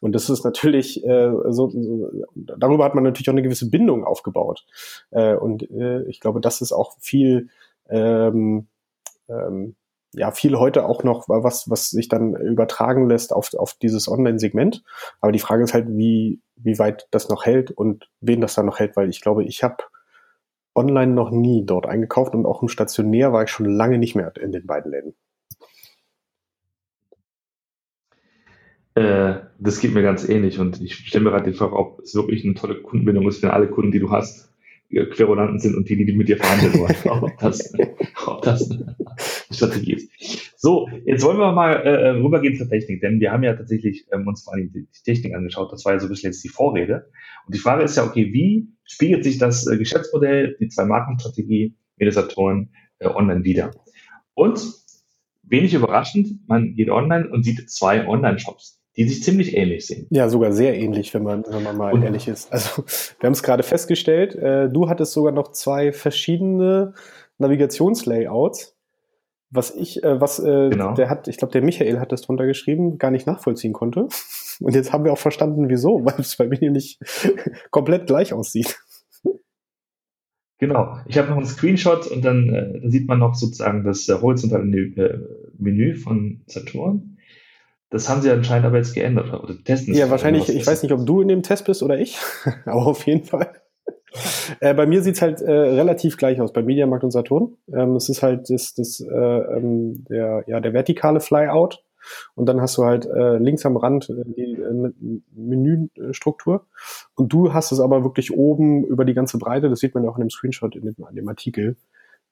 Und 0.00 0.12
das 0.12 0.28
ist 0.28 0.44
natürlich, 0.44 1.04
äh, 1.04 1.30
so, 1.50 1.70
so, 1.70 2.10
darüber 2.34 2.84
hat 2.84 2.94
man 2.94 3.04
natürlich 3.04 3.28
auch 3.28 3.34
eine 3.34 3.42
gewisse 3.42 3.70
Bindung 3.70 4.04
aufgebaut. 4.04 4.66
Äh, 5.10 5.34
und 5.34 5.70
äh, 5.70 6.02
ich 6.08 6.20
glaube, 6.20 6.40
das 6.40 6.60
ist 6.60 6.72
auch 6.72 6.96
viel, 6.98 7.48
ähm, 7.88 8.66
ähm, 9.28 9.76
ja, 10.14 10.32
viel 10.32 10.58
heute 10.58 10.86
auch 10.86 11.04
noch, 11.04 11.28
was, 11.28 11.70
was 11.70 11.90
sich 11.90 12.08
dann 12.08 12.34
übertragen 12.34 13.08
lässt 13.08 13.32
auf, 13.32 13.52
auf 13.54 13.74
dieses 13.74 14.08
Online-Segment. 14.08 14.82
Aber 15.20 15.32
die 15.32 15.38
Frage 15.38 15.62
ist 15.62 15.74
halt, 15.74 15.86
wie, 15.90 16.40
wie 16.56 16.78
weit 16.78 17.06
das 17.10 17.28
noch 17.28 17.44
hält 17.44 17.70
und 17.70 18.08
wen 18.20 18.40
das 18.40 18.54
dann 18.54 18.66
noch 18.66 18.78
hält, 18.78 18.96
weil 18.96 19.10
ich 19.10 19.20
glaube, 19.20 19.44
ich 19.44 19.62
habe 19.62 19.76
online 20.78 21.12
noch 21.12 21.30
nie 21.30 21.66
dort 21.66 21.86
eingekauft 21.86 22.34
und 22.34 22.46
auch 22.46 22.62
im 22.62 22.68
Stationär 22.68 23.32
war 23.32 23.42
ich 23.42 23.50
schon 23.50 23.66
lange 23.66 23.98
nicht 23.98 24.14
mehr 24.14 24.32
in 24.36 24.52
den 24.52 24.66
beiden 24.66 24.92
Läden. 24.92 25.14
Äh, 28.94 29.40
das 29.58 29.80
geht 29.80 29.94
mir 29.94 30.02
ganz 30.02 30.28
ähnlich 30.28 30.58
und 30.58 30.80
ich 30.80 30.94
stelle 30.94 31.24
mir 31.24 31.30
gerade 31.30 31.50
die 31.50 31.56
Frage, 31.56 31.76
ob 31.76 32.00
es 32.00 32.14
wirklich 32.14 32.44
eine 32.44 32.54
tolle 32.54 32.80
Kundenbindung 32.80 33.28
ist 33.28 33.40
für 33.40 33.52
alle 33.52 33.68
Kunden, 33.68 33.92
die 33.92 34.00
du 34.00 34.10
hast, 34.10 34.47
Querulanten 34.88 35.58
sind 35.58 35.74
und 35.74 35.88
die, 35.88 36.04
die 36.04 36.12
mit 36.12 36.28
dir 36.28 36.38
verhandeln 36.38 36.74
wollen. 36.74 36.96
ob, 37.22 37.38
das, 37.38 37.72
ob 38.26 38.42
das 38.42 38.70
eine 38.70 38.96
Strategie 39.50 39.94
ist. 39.94 40.10
So, 40.56 40.88
jetzt 41.04 41.24
wollen 41.24 41.38
wir 41.38 41.52
mal 41.52 41.72
äh, 41.74 42.08
rübergehen 42.10 42.56
zur 42.56 42.68
Technik, 42.68 43.00
denn 43.00 43.20
wir 43.20 43.30
haben 43.30 43.42
ja 43.42 43.54
tatsächlich 43.54 44.06
ähm, 44.12 44.26
uns 44.26 44.44
vor 44.44 44.54
allem 44.54 44.72
die, 44.72 44.86
die 44.86 45.02
Technik 45.04 45.34
angeschaut. 45.34 45.70
Das 45.72 45.84
war 45.84 45.92
ja 45.92 46.00
so 46.00 46.06
ein 46.06 46.08
bisschen 46.08 46.32
jetzt 46.32 46.42
die 46.42 46.48
Vorrede. 46.48 47.10
Und 47.46 47.54
die 47.54 47.60
Frage 47.60 47.84
ist 47.84 47.96
ja, 47.96 48.04
okay, 48.04 48.32
wie 48.32 48.68
spiegelt 48.84 49.24
sich 49.24 49.38
das 49.38 49.66
äh, 49.66 49.76
Geschäftsmodell, 49.76 50.56
die 50.58 50.68
zwei 50.68 50.84
Markenstrategie, 50.84 51.76
Mediasatoren 51.96 52.70
äh, 52.98 53.08
online 53.08 53.44
wieder? 53.44 53.70
Und 54.34 54.58
wenig 55.42 55.74
überraschend, 55.74 56.48
man 56.48 56.74
geht 56.74 56.90
online 56.90 57.28
und 57.28 57.44
sieht 57.44 57.70
zwei 57.70 58.06
Online-Shops, 58.06 58.77
die 58.98 59.08
sich 59.08 59.22
ziemlich 59.22 59.56
ähnlich 59.56 59.86
sehen. 59.86 60.06
Ja, 60.10 60.28
sogar 60.28 60.52
sehr 60.52 60.76
ähnlich, 60.76 61.14
wenn 61.14 61.22
man, 61.22 61.44
wenn 61.48 61.62
man 61.62 61.76
mal 61.76 61.92
und, 61.92 62.02
ehrlich 62.02 62.26
ist. 62.26 62.52
Also 62.52 62.82
wir 63.20 63.26
haben 63.26 63.32
es 63.32 63.44
gerade 63.44 63.62
festgestellt, 63.62 64.34
äh, 64.34 64.68
du 64.68 64.88
hattest 64.88 65.12
sogar 65.12 65.32
noch 65.32 65.52
zwei 65.52 65.92
verschiedene 65.92 66.94
Navigationslayouts. 67.38 68.76
was 69.50 69.74
ich, 69.74 70.02
äh, 70.02 70.20
was 70.20 70.40
äh, 70.40 70.70
genau. 70.70 70.94
der 70.94 71.08
hat, 71.08 71.28
ich 71.28 71.36
glaube, 71.36 71.52
der 71.52 71.62
Michael 71.62 72.00
hat 72.00 72.10
das 72.10 72.22
drunter 72.22 72.46
geschrieben, 72.46 72.98
gar 72.98 73.12
nicht 73.12 73.26
nachvollziehen 73.26 73.72
konnte. 73.72 74.08
Und 74.60 74.74
jetzt 74.74 74.92
haben 74.92 75.04
wir 75.04 75.12
auch 75.12 75.18
verstanden, 75.18 75.68
wieso, 75.68 76.00
weil 76.04 76.18
es 76.18 76.36
bei 76.36 76.48
mir 76.48 76.70
nicht 76.72 76.98
komplett 77.70 78.08
gleich 78.08 78.32
aussieht. 78.32 78.80
Genau. 80.58 80.98
Ich 81.06 81.16
habe 81.18 81.28
noch 81.28 81.36
einen 81.36 81.46
Screenshot 81.46 82.08
und 82.08 82.24
dann, 82.24 82.48
äh, 82.48 82.90
sieht 82.90 83.06
man 83.06 83.20
noch 83.20 83.36
sozusagen 83.36 83.84
das 83.84 84.08
äh, 84.08 84.14
horizontale 84.20 84.64
äh, 84.66 85.18
Menü 85.56 85.94
von 85.94 86.40
Saturn. 86.46 87.17
Das 87.90 88.08
haben 88.08 88.20
sie 88.20 88.30
anscheinend 88.30 88.66
aber 88.66 88.76
jetzt 88.76 88.94
geändert 88.94 89.32
oder 89.32 89.54
testen. 89.64 89.94
Ja, 89.94 90.10
wahrscheinlich. 90.10 90.48
Ich 90.48 90.66
weiß 90.66 90.82
nicht, 90.82 90.92
ob 90.92 91.06
du 91.06 91.22
in 91.22 91.28
dem 91.28 91.42
Test 91.42 91.64
bist 91.64 91.82
oder 91.82 91.98
ich, 91.98 92.18
aber 92.64 92.86
auf 92.86 93.06
jeden 93.06 93.24
Fall. 93.24 93.50
Äh, 94.60 94.72
bei 94.72 94.86
mir 94.86 95.02
sieht's 95.02 95.20
halt 95.20 95.42
äh, 95.42 95.52
relativ 95.52 96.16
gleich 96.16 96.40
aus, 96.40 96.54
bei 96.54 96.62
Mediamarkt 96.62 97.04
und 97.04 97.10
Saturn. 97.10 97.58
Ähm, 97.70 97.94
es 97.94 98.08
ist 98.08 98.22
halt 98.22 98.48
das, 98.48 98.72
das, 98.72 99.00
äh, 99.00 99.06
ähm, 99.06 100.02
der, 100.08 100.44
ja, 100.46 100.60
der 100.60 100.72
vertikale 100.72 101.20
Flyout 101.20 101.84
und 102.34 102.46
dann 102.46 102.60
hast 102.60 102.78
du 102.78 102.84
halt 102.84 103.06
äh, 103.06 103.36
links 103.36 103.66
am 103.66 103.76
Rand 103.76 104.08
äh, 104.08 104.24
die 104.24 104.54
äh, 104.54 104.92
Menüstruktur 105.34 106.66
und 107.16 107.32
du 107.32 107.52
hast 107.52 107.70
es 107.70 107.80
aber 107.80 108.02
wirklich 108.02 108.32
oben 108.32 108.84
über 108.84 109.04
die 109.04 109.14
ganze 109.14 109.38
Breite, 109.38 109.68
das 109.68 109.80
sieht 109.80 109.94
man 109.94 110.04
ja 110.04 110.10
auch 110.10 110.16
in 110.16 110.24
dem 110.24 110.30
Screenshot 110.30 110.74
in 110.74 110.86
dem, 110.86 110.96
in 111.08 111.16
dem 111.16 111.28
Artikel. 111.28 111.76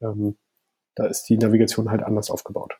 Ähm, 0.00 0.36
da 0.94 1.06
ist 1.06 1.24
die 1.24 1.36
Navigation 1.36 1.90
halt 1.90 2.02
anders 2.02 2.30
aufgebaut. 2.30 2.78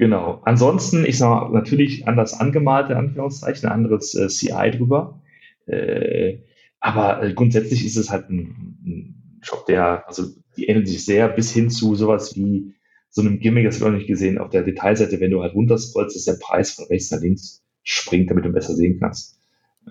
Genau. 0.00 0.40
Ansonsten, 0.46 1.04
ich 1.04 1.18
sag 1.18 1.28
mal, 1.28 1.50
natürlich 1.50 2.08
anders 2.08 2.32
angemalte 2.32 2.96
Anführungszeichen, 2.96 3.68
ein 3.68 3.74
anderes 3.74 4.14
äh, 4.14 4.28
CI 4.28 4.70
drüber. 4.70 5.20
Äh, 5.66 6.38
aber 6.80 7.22
äh, 7.22 7.34
grundsätzlich 7.34 7.84
ist 7.84 7.98
es 7.98 8.08
halt 8.08 8.30
ein, 8.30 8.78
ein 8.82 9.38
Shop, 9.42 9.66
der, 9.66 10.08
also 10.08 10.24
die 10.56 10.68
ähneln 10.68 10.86
sich 10.86 11.04
sehr 11.04 11.28
bis 11.28 11.52
hin 11.52 11.68
zu 11.68 11.96
sowas 11.96 12.34
wie 12.34 12.72
so 13.10 13.20
einem 13.20 13.40
Gimmick, 13.40 13.66
das 13.66 13.74
habe 13.74 13.90
ich 13.90 13.92
noch 13.92 13.98
nicht 13.98 14.06
gesehen, 14.06 14.38
auf 14.38 14.48
der 14.48 14.62
Detailseite, 14.62 15.20
wenn 15.20 15.32
du 15.32 15.42
halt 15.42 15.52
runterscrollst, 15.52 16.16
ist 16.16 16.26
der 16.26 16.38
Preis 16.40 16.70
von 16.70 16.86
rechts 16.86 17.10
nach 17.10 17.20
links 17.20 17.62
springt, 17.82 18.30
damit 18.30 18.46
du 18.46 18.52
besser 18.52 18.74
sehen 18.74 18.98
kannst. 19.00 19.38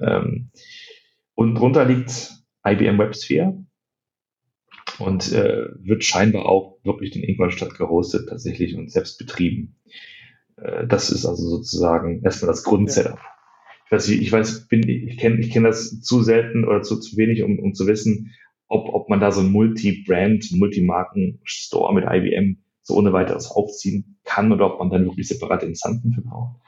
Ähm, 0.01 0.49
und 1.35 1.53
drunter 1.53 1.85
liegt 1.85 2.31
IBM 2.65 2.97
WebSphere 2.97 3.63
und 4.99 5.31
äh, 5.31 5.67
wird 5.79 6.03
scheinbar 6.03 6.45
auch 6.45 6.77
wirklich 6.83 7.15
in 7.15 7.23
Ingolstadt 7.23 7.75
gehostet 7.75 8.29
tatsächlich 8.29 8.75
und 8.75 8.91
selbst 8.91 9.17
betrieben. 9.17 9.75
Äh, 10.57 10.87
das 10.87 11.11
ist 11.11 11.25
also 11.25 11.47
sozusagen 11.47 12.21
erstmal 12.23 12.51
das 12.51 12.63
Grundsetup. 12.63 13.17
Ja. 13.17 13.29
Ich 13.85 13.91
weiß, 13.91 14.09
ich 14.09 14.31
weiß, 14.31 14.67
bin, 14.67 14.87
ich 14.87 15.17
kenne 15.17 15.39
ich 15.39 15.51
kenn 15.51 15.63
das 15.63 16.01
zu 16.01 16.21
selten 16.21 16.65
oder 16.65 16.83
zu, 16.83 16.99
zu 16.99 17.17
wenig, 17.17 17.43
um, 17.43 17.57
um 17.59 17.73
zu 17.73 17.87
wissen, 17.87 18.35
ob, 18.67 18.93
ob 18.93 19.09
man 19.09 19.19
da 19.19 19.31
so 19.31 19.41
ein 19.41 19.51
Multi-Brand, 19.51 20.51
Multi-Marken-Store 20.51 21.93
mit 21.93 22.05
IBM 22.07 22.57
so 22.83 22.95
ohne 22.95 23.13
weiteres 23.13 23.49
aufziehen 23.49 24.19
kann 24.23 24.51
oder 24.51 24.73
ob 24.73 24.79
man 24.79 24.91
dann 24.91 25.05
wirklich 25.05 25.27
separate 25.27 25.65
Instanzen 25.65 26.13
für 26.13 26.21
braucht. 26.21 26.59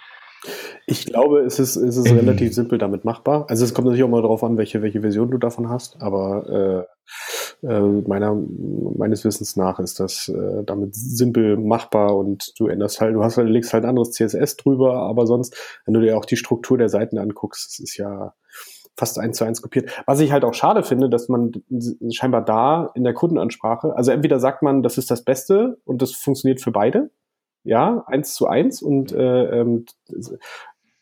Ich 0.87 1.05
glaube, 1.05 1.41
es 1.41 1.59
ist, 1.59 1.75
es 1.75 1.97
ist 1.97 2.09
ähm. 2.09 2.17
relativ 2.17 2.53
simpel 2.53 2.79
damit 2.79 3.05
machbar. 3.05 3.45
Also 3.49 3.63
es 3.63 3.73
kommt 3.73 3.85
natürlich 3.85 4.03
auch 4.03 4.09
mal 4.09 4.21
darauf 4.21 4.43
an, 4.43 4.57
welche, 4.57 4.81
welche 4.81 5.01
Version 5.01 5.29
du 5.29 5.37
davon 5.37 5.69
hast, 5.69 6.01
aber 6.01 6.87
äh, 6.87 7.11
meiner, 7.61 8.35
meines 8.97 9.23
Wissens 9.23 9.55
nach 9.55 9.79
ist 9.79 9.99
das 9.99 10.29
äh, 10.29 10.63
damit 10.63 10.95
simpel 10.95 11.57
machbar 11.57 12.17
und 12.17 12.59
du 12.59 12.67
änderst 12.67 13.01
halt, 13.01 13.13
du 13.13 13.23
hast 13.23 13.37
halt, 13.37 13.49
legst 13.49 13.73
halt 13.73 13.85
anderes 13.85 14.11
CSS 14.11 14.57
drüber, 14.57 14.95
aber 14.95 15.27
sonst, 15.27 15.55
wenn 15.85 15.93
du 15.93 16.01
dir 16.01 16.17
auch 16.17 16.25
die 16.25 16.37
Struktur 16.37 16.77
der 16.77 16.89
Seiten 16.89 17.19
anguckst, 17.19 17.67
das 17.67 17.79
ist 17.79 17.97
ja 17.97 18.33
fast 18.97 19.19
eins 19.19 19.37
zu 19.37 19.45
eins 19.45 19.61
kopiert. 19.61 20.03
Was 20.05 20.19
ich 20.19 20.31
halt 20.31 20.43
auch 20.43 20.53
schade 20.53 20.83
finde, 20.83 21.09
dass 21.09 21.29
man 21.29 21.51
scheinbar 22.11 22.43
da 22.43 22.91
in 22.95 23.03
der 23.03 23.13
Kundenansprache, 23.13 23.95
also 23.95 24.11
entweder 24.11 24.39
sagt 24.39 24.63
man, 24.63 24.83
das 24.83 24.97
ist 24.97 25.11
das 25.11 25.23
Beste 25.23 25.79
und 25.85 26.01
das 26.01 26.13
funktioniert 26.13 26.61
für 26.61 26.71
beide, 26.71 27.11
ja, 27.63 28.03
eins 28.07 28.33
zu 28.33 28.47
eins 28.47 28.81
und 28.81 29.11
äh, 29.11 29.61
ähm, 29.61 29.85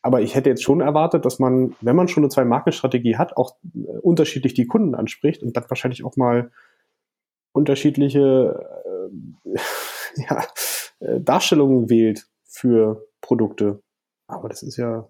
aber 0.02 0.22
ich 0.22 0.36
hätte 0.36 0.50
jetzt 0.50 0.64
schon 0.64 0.82
erwartet, 0.82 1.26
dass 1.26 1.40
man, 1.40 1.76
wenn 1.82 1.96
man 1.96 2.08
schon 2.08 2.24
eine 2.24 2.30
Zwei-Marken-Strategie 2.30 3.18
hat, 3.18 3.36
auch 3.38 3.58
äh, 3.76 3.98
unterschiedlich 4.02 4.54
die 4.54 4.68
Kunden 4.68 4.96
anspricht 4.96 5.44
und 5.44 5.56
dann 5.56 5.66
wahrscheinlich 5.68 6.04
auch 6.04 6.16
mal 6.16 6.52
unterschiedliche 7.52 8.66
äh, 9.46 9.60
ja, 10.30 10.44
äh, 11.00 11.20
Darstellungen 11.20 11.90
wählt 11.90 12.28
für 12.46 13.06
Produkte. 13.22 13.82
Aber 14.28 14.50
das 14.50 14.64
ist 14.64 14.78
ja 14.78 15.10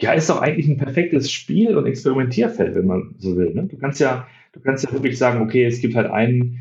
ja, 0.00 0.12
ist 0.12 0.28
doch 0.28 0.42
eigentlich 0.42 0.68
ein 0.68 0.76
perfektes 0.76 1.30
Spiel- 1.30 1.76
und 1.76 1.86
Experimentierfeld, 1.86 2.74
wenn 2.74 2.86
man 2.86 3.14
so 3.18 3.36
will. 3.36 3.54
Ne? 3.54 3.66
Du 3.66 3.78
kannst 3.78 4.00
ja, 4.00 4.26
du 4.52 4.60
kannst 4.60 4.84
ja 4.84 4.92
wirklich 4.92 5.16
sagen, 5.16 5.40
okay, 5.40 5.64
es 5.64 5.80
gibt 5.80 5.94
halt 5.94 6.10
einen, 6.10 6.58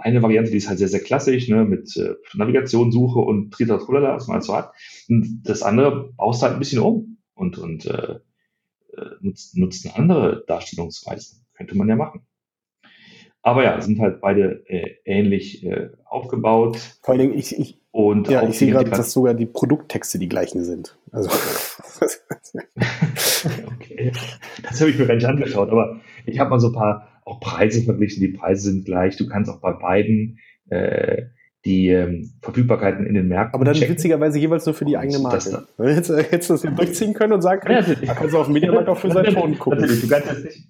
eine 0.00 0.22
Variante, 0.22 0.50
die 0.50 0.56
ist 0.56 0.68
halt 0.68 0.78
sehr, 0.78 0.88
sehr 0.88 1.00
klassisch, 1.00 1.48
ne, 1.48 1.64
mit 1.64 1.96
äh, 1.96 2.14
Navigation, 2.34 2.92
Suche 2.92 3.20
und 3.20 3.52
Tritra 3.52 3.78
Trulala, 3.78 4.14
was 4.14 4.26
man 4.26 4.36
halt 4.36 4.44
so 4.44 4.56
hat. 4.56 4.72
Und 5.08 5.42
das 5.44 5.62
andere 5.62 6.12
baust 6.16 6.42
halt 6.42 6.54
ein 6.54 6.58
bisschen 6.58 6.80
um 6.80 7.18
und, 7.34 7.58
und 7.58 7.86
äh, 7.86 8.18
äh, 8.96 9.10
nutzt, 9.20 9.56
nutzt 9.56 9.86
eine 9.86 9.96
andere 9.96 10.44
Darstellungsweise. 10.46 11.36
Könnte 11.54 11.76
man 11.76 11.88
ja 11.88 11.96
machen. 11.96 12.26
Aber 13.42 13.62
ja, 13.62 13.80
sind 13.80 14.00
halt 14.00 14.20
beide 14.20 14.64
äh, 14.68 14.96
ähnlich 15.04 15.64
äh, 15.64 15.90
aufgebaut. 16.04 16.78
Vor 17.02 17.12
allen 17.12 17.20
Dingen, 17.20 17.38
ich, 17.38 17.58
ich, 17.58 17.78
und 17.90 18.28
ja, 18.28 18.48
ich 18.48 18.58
sehe 18.58 18.72
gerade, 18.72 18.90
dass 18.90 19.12
sogar 19.12 19.34
die 19.34 19.46
Produkttexte 19.46 20.18
die 20.18 20.28
gleichen 20.28 20.64
sind. 20.64 20.98
Also. 21.12 21.30
okay. 23.66 24.12
Das 24.62 24.80
habe 24.80 24.90
ich 24.90 24.98
mir 24.98 25.06
gar 25.06 25.14
nicht 25.14 25.26
angeschaut, 25.26 25.68
aber 25.70 26.00
ich 26.24 26.38
habe 26.38 26.50
mal 26.50 26.58
so 26.58 26.68
ein 26.68 26.72
paar 26.72 27.13
auch 27.24 27.40
Preise 27.40 27.82
verglichen. 27.82 28.20
Die 28.20 28.28
Preise 28.28 28.70
sind 28.70 28.84
gleich. 28.84 29.16
Du 29.16 29.26
kannst 29.26 29.50
auch 29.50 29.60
bei 29.60 29.72
beiden 29.72 30.38
äh, 30.68 31.22
die 31.64 31.88
ähm, 31.88 32.30
Verfügbarkeiten 32.42 33.06
in 33.06 33.14
den 33.14 33.28
Märkten. 33.28 33.54
Aber 33.54 33.64
dann 33.64 33.74
checken. 33.74 33.94
witzigerweise 33.94 34.38
jeweils 34.38 34.66
nur 34.66 34.74
für 34.74 34.84
die 34.84 34.98
eigene 34.98 35.18
Marke. 35.18 35.36
Das 35.36 35.52
Hättest, 35.78 36.30
hättest 36.30 36.50
du 36.50 36.54
das 36.54 36.62
ja 36.62 36.70
durchziehen 36.70 37.14
können 37.14 37.32
und 37.32 37.42
sagen 37.42 37.60
können, 37.60 37.86
ja, 37.88 38.06
da 38.06 38.14
kannst 38.14 38.34
du 38.34 38.38
auf 38.38 38.46
dem 38.46 38.52
Mediamarkt 38.52 38.88
auch 38.88 38.98
für 38.98 39.10
seinen 39.10 39.34
Ton 39.34 39.58
gucken. 39.58 39.80
Du 39.80 40.08
kannst 40.08 40.28
das 40.28 40.44
nicht. 40.44 40.68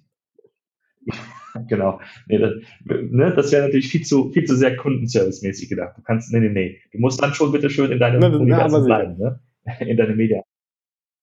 genau. 1.67 1.99
Nee, 2.27 2.37
das, 2.37 2.53
ne, 2.85 3.33
das 3.35 3.51
wäre 3.51 3.65
natürlich 3.65 3.89
viel 3.89 4.03
zu, 4.03 4.31
viel 4.31 4.45
zu 4.45 4.55
sehr 4.55 4.77
kundenservice-mäßig 4.77 5.69
gedacht. 5.69 5.97
Du 5.97 6.01
kannst, 6.01 6.31
nee, 6.31 6.39
nee, 6.39 6.49
nee. 6.49 6.79
Du 6.91 6.99
musst 6.99 7.21
dann 7.21 7.33
schon 7.33 7.51
bitte 7.51 7.69
schön 7.69 7.91
in 7.91 7.99
deinem 7.99 8.19
na, 8.19 8.27
Universum 8.27 8.81
na, 8.81 8.85
bleiben, 8.85 9.17
ne? 9.17 9.39
in 9.79 9.97
deinem 9.97 10.15
Media. 10.15 10.43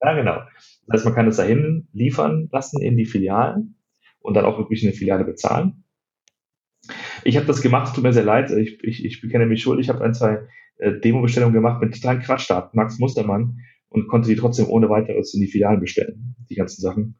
Ja, 0.03 0.15
genau. 0.15 0.41
Das 0.87 0.99
heißt, 0.99 1.05
man 1.07 1.15
kann 1.15 1.29
es 1.29 1.37
dahin 1.37 1.89
liefern 1.93 2.49
lassen 2.53 2.83
in 2.83 2.97
die 2.97 3.07
Filialen 3.07 3.77
und 4.23 4.35
dann 4.35 4.45
auch 4.45 4.59
wirklich 4.59 4.83
eine 4.83 4.93
Filiale 4.93 5.25
bezahlen. 5.25 5.85
Ich 7.25 7.37
habe 7.37 7.47
das 7.47 7.63
gemacht, 7.63 7.95
tut 7.95 8.03
mir 8.03 8.13
sehr 8.13 8.25
leid, 8.25 8.51
ich, 8.51 8.83
ich, 8.83 9.05
ich 9.05 9.21
bekenne 9.21 9.47
mich 9.47 9.63
schuld. 9.63 9.81
Ich 9.81 9.89
habe 9.89 10.05
ein, 10.05 10.15
zwei 10.15 10.49
äh, 10.79 10.99
Demo-Bestellungen 10.99 11.55
gemacht 11.55 11.81
mit 11.81 11.95
totalen 11.95 12.21
Quatschdaten, 12.21 12.71
Max 12.75 12.99
Mustermann, 12.99 13.59
und 13.89 14.09
konnte 14.09 14.29
die 14.29 14.37
trotzdem 14.37 14.69
ohne 14.69 14.89
weiteres 14.89 15.35
in 15.35 15.41
die 15.41 15.47
Filialen 15.47 15.81
bestellen, 15.81 16.35
die 16.51 16.55
ganzen 16.55 16.81
Sachen. 16.81 17.19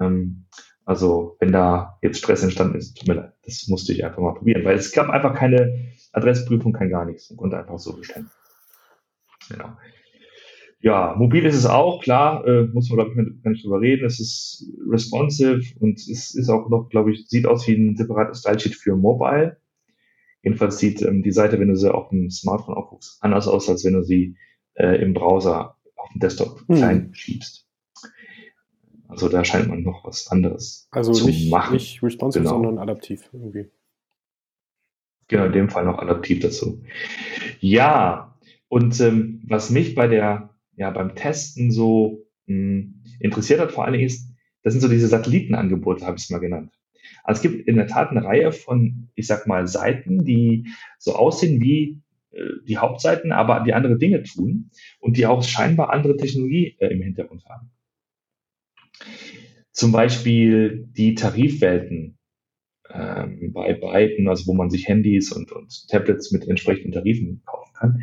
Ähm, 0.00 0.46
also 0.84 1.36
wenn 1.40 1.52
da 1.52 1.98
jetzt 2.02 2.18
Stress 2.18 2.42
entstanden 2.42 2.76
ist, 2.76 2.96
tut 2.96 3.08
mir 3.08 3.14
leid, 3.14 3.32
das 3.44 3.66
musste 3.68 3.92
ich 3.92 4.04
einfach 4.04 4.20
mal 4.20 4.34
probieren, 4.34 4.64
weil 4.64 4.76
es 4.76 4.92
gab 4.92 5.08
einfach 5.08 5.34
keine 5.34 5.92
Adressprüfung, 6.12 6.72
kein 6.72 6.90
gar 6.90 7.04
nichts 7.04 7.30
und 7.30 7.36
konnte 7.36 7.58
einfach 7.58 7.78
so 7.78 7.96
bestellen. 7.96 8.30
Genau. 9.50 9.76
Ja, 10.84 11.14
mobil 11.16 11.46
ist 11.46 11.56
es 11.56 11.64
auch, 11.64 12.02
klar, 12.02 12.46
äh, 12.46 12.64
muss 12.64 12.90
man, 12.90 12.98
glaube 12.98 13.10
ich, 13.12 13.42
gar 13.42 13.50
nicht 13.52 13.64
drüber 13.64 13.80
reden. 13.80 14.04
Es 14.04 14.20
ist 14.20 14.70
responsive 14.86 15.62
und 15.80 15.98
es 15.98 16.34
ist 16.34 16.50
auch 16.50 16.68
noch, 16.68 16.90
glaube 16.90 17.10
ich, 17.10 17.26
sieht 17.26 17.46
aus 17.46 17.66
wie 17.66 17.72
ein 17.72 17.96
separates 17.96 18.40
Stylesheet 18.40 18.74
für 18.74 18.94
Mobile. 18.94 19.56
Jedenfalls 20.42 20.76
sieht 20.76 21.00
ähm, 21.00 21.22
die 21.22 21.32
Seite, 21.32 21.58
wenn 21.58 21.68
du 21.68 21.74
sie 21.74 21.90
auf 21.90 22.10
dem 22.10 22.28
Smartphone 22.28 22.74
aufguckst, 22.74 23.16
anders 23.22 23.48
aus, 23.48 23.70
als 23.70 23.82
wenn 23.86 23.94
du 23.94 24.02
sie 24.02 24.36
äh, 24.74 25.00
im 25.02 25.14
Browser 25.14 25.78
auf 25.96 26.10
dem 26.12 26.20
Desktop 26.20 26.60
hm. 26.68 26.76
klein 26.76 27.14
schiebst. 27.14 27.66
Also 29.08 29.30
da 29.30 29.42
scheint 29.42 29.68
man 29.68 29.84
noch 29.84 30.04
was 30.04 30.28
anderes 30.28 30.86
also 30.90 31.14
zu 31.14 31.24
nicht, 31.24 31.50
machen. 31.50 31.72
Nicht 31.72 32.02
responsive, 32.02 32.42
genau. 32.44 32.56
sondern 32.56 32.78
adaptiv 32.78 33.30
irgendwie. 33.32 33.70
Genau, 35.28 35.46
in 35.46 35.52
dem 35.52 35.70
Fall 35.70 35.86
noch 35.86 35.98
adaptiv 35.98 36.40
dazu. 36.40 36.82
Ja, 37.60 38.36
und 38.68 39.00
ähm, 39.00 39.40
was 39.46 39.70
mich 39.70 39.94
bei 39.94 40.08
der, 40.08 40.53
ja, 40.76 40.90
beim 40.90 41.14
Testen 41.14 41.70
so 41.70 42.24
mh, 42.46 42.54
hm, 42.54 43.02
interessiert 43.20 43.60
hat, 43.60 43.72
vor 43.72 43.84
allen 43.84 43.94
Dingen 43.94 44.06
ist, 44.06 44.30
das 44.62 44.72
sind 44.72 44.80
so 44.80 44.88
diese 44.88 45.08
Satellitenangebote, 45.08 46.06
habe 46.06 46.16
ich 46.16 46.24
es 46.24 46.30
mal 46.30 46.38
genannt. 46.38 46.72
Also 47.22 47.38
es 47.38 47.42
gibt 47.42 47.68
in 47.68 47.76
der 47.76 47.86
Tat 47.86 48.10
eine 48.10 48.24
Reihe 48.24 48.52
von, 48.52 49.10
ich 49.14 49.26
sag 49.26 49.46
mal, 49.46 49.66
Seiten, 49.66 50.24
die 50.24 50.68
so 50.98 51.14
aussehen 51.14 51.60
wie 51.60 52.00
äh, 52.32 52.44
die 52.66 52.78
Hauptseiten, 52.78 53.32
aber 53.32 53.60
die 53.60 53.74
andere 53.74 53.98
Dinge 53.98 54.22
tun 54.22 54.70
und 55.00 55.16
die 55.16 55.26
auch 55.26 55.42
scheinbar 55.42 55.90
andere 55.90 56.16
Technologie 56.16 56.76
äh, 56.78 56.88
im 56.88 57.02
Hintergrund 57.02 57.44
haben. 57.46 57.70
Zum 59.72 59.92
Beispiel 59.92 60.86
die 60.92 61.14
Tarifwelten 61.14 62.16
ähm, 62.90 63.52
bei 63.52 63.74
beiden, 63.74 64.28
also 64.28 64.46
wo 64.46 64.54
man 64.54 64.70
sich 64.70 64.88
Handys 64.88 65.32
und, 65.32 65.52
und 65.52 65.88
Tablets 65.88 66.32
mit 66.32 66.46
entsprechenden 66.48 66.92
Tarifen 66.92 67.42
kaufen 67.46 67.72
kann. 67.74 68.02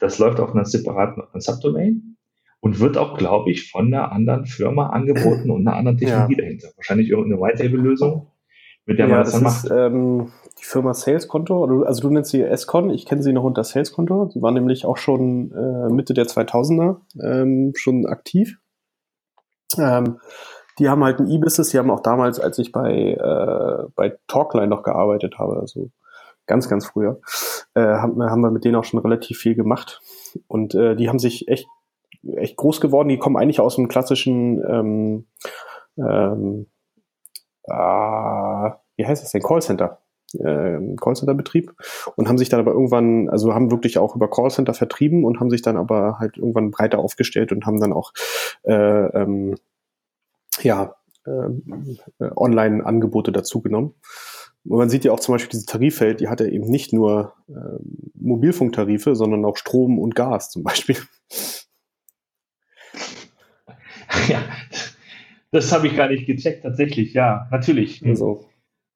Das 0.00 0.18
läuft 0.18 0.40
auf 0.40 0.54
einer 0.54 0.64
separaten 0.64 1.22
Subdomain 1.40 2.16
und 2.60 2.80
wird 2.80 2.96
auch, 2.96 3.16
glaube 3.18 3.50
ich, 3.50 3.70
von 3.70 3.86
einer 3.86 4.10
anderen 4.12 4.46
Firma 4.46 4.88
angeboten 4.88 5.50
und 5.50 5.66
einer 5.66 5.76
anderen 5.76 5.98
Technologie 5.98 6.36
ja. 6.36 6.42
dahinter. 6.42 6.68
Wahrscheinlich 6.76 7.10
irgendeine 7.10 7.40
White-Table-Lösung, 7.40 8.28
mit 8.86 8.98
der 8.98 9.08
ja, 9.08 9.14
man 9.14 9.24
das, 9.24 9.32
das 9.32 9.40
dann 9.40 9.50
ist, 9.50 9.64
macht. 9.64 9.92
Ähm, 9.94 10.32
die 10.58 10.64
die 10.64 10.70
Firma 10.70 10.94
Saleskonto, 10.94 11.82
also 11.82 12.00
du 12.00 12.10
nennst 12.10 12.30
sie 12.30 12.40
S-Con, 12.40 12.88
ich 12.88 13.04
kenne 13.04 13.22
sie 13.22 13.34
noch 13.34 13.44
unter 13.44 13.64
Saleskonto. 13.64 14.30
Sie 14.32 14.40
war 14.40 14.50
nämlich 14.50 14.86
auch 14.86 14.96
schon 14.96 15.52
äh, 15.52 15.92
Mitte 15.92 16.14
der 16.14 16.24
2000er 16.24 16.96
ähm, 17.22 17.72
schon 17.76 18.06
aktiv. 18.06 18.58
Ähm, 19.76 20.20
die 20.78 20.88
haben 20.88 21.04
halt 21.04 21.20
ein 21.20 21.28
E-Business, 21.28 21.70
die 21.70 21.78
haben 21.78 21.90
auch 21.90 22.00
damals, 22.00 22.40
als 22.40 22.58
ich 22.58 22.72
bei, 22.72 23.12
äh, 23.12 23.88
bei 23.94 24.18
Talkline 24.26 24.66
noch 24.66 24.82
gearbeitet 24.82 25.38
habe, 25.38 25.56
also 25.56 25.90
ganz, 26.46 26.68
ganz 26.68 26.86
früher, 26.86 27.20
äh, 27.74 27.80
haben, 27.80 28.22
haben 28.22 28.40
wir 28.40 28.50
mit 28.50 28.64
denen 28.64 28.76
auch 28.76 28.84
schon 28.84 29.00
relativ 29.00 29.38
viel 29.38 29.54
gemacht. 29.54 30.00
Und 30.48 30.74
äh, 30.74 30.96
die 30.96 31.08
haben 31.08 31.18
sich 31.18 31.48
echt, 31.48 31.66
echt 32.36 32.56
groß 32.56 32.80
geworden. 32.80 33.08
Die 33.08 33.18
kommen 33.18 33.36
eigentlich 33.36 33.60
aus 33.60 33.76
dem 33.76 33.88
klassischen 33.88 34.62
ähm, 34.68 35.26
ähm, 35.96 36.66
äh, 37.64 38.70
wie 38.96 39.06
heißt 39.06 39.22
das 39.22 39.32
denn, 39.32 39.42
Callcenter. 39.42 39.98
Äh, 40.38 40.96
Callcenter-Betrieb 41.00 41.72
und 42.16 42.28
haben 42.28 42.38
sich 42.38 42.48
dann 42.48 42.58
aber 42.58 42.72
irgendwann, 42.72 43.28
also 43.28 43.54
haben 43.54 43.70
wirklich 43.70 43.98
auch 43.98 44.16
über 44.16 44.28
Callcenter 44.28 44.74
vertrieben 44.74 45.24
und 45.24 45.38
haben 45.38 45.50
sich 45.50 45.62
dann 45.62 45.76
aber 45.76 46.18
halt 46.18 46.38
irgendwann 46.38 46.72
breiter 46.72 46.98
aufgestellt 46.98 47.52
und 47.52 47.66
haben 47.66 47.78
dann 47.78 47.92
auch 47.92 48.12
äh, 48.64 48.72
ähm, 48.72 49.54
ja, 50.62 50.94
äh, 51.26 52.30
Online-Angebote 52.36 53.32
dazu 53.32 53.60
genommen. 53.60 53.94
Und 54.64 54.78
man 54.78 54.88
sieht 54.88 55.04
ja 55.04 55.12
auch 55.12 55.20
zum 55.20 55.34
Beispiel 55.34 55.50
diese 55.50 55.66
Tariffeld, 55.66 56.20
die 56.20 56.28
hatte 56.28 56.48
eben 56.48 56.66
nicht 56.66 56.92
nur 56.92 57.34
äh, 57.48 57.52
Mobilfunktarife, 58.14 59.14
sondern 59.14 59.44
auch 59.44 59.56
Strom 59.56 59.98
und 59.98 60.14
Gas 60.14 60.50
zum 60.50 60.62
Beispiel. 60.62 60.96
Ja, 64.28 64.42
das 65.50 65.72
habe 65.72 65.88
ich 65.88 65.96
gar 65.96 66.08
nicht 66.08 66.26
gecheckt, 66.26 66.62
tatsächlich, 66.62 67.14
ja, 67.14 67.48
natürlich. 67.50 68.04
Also, 68.06 68.48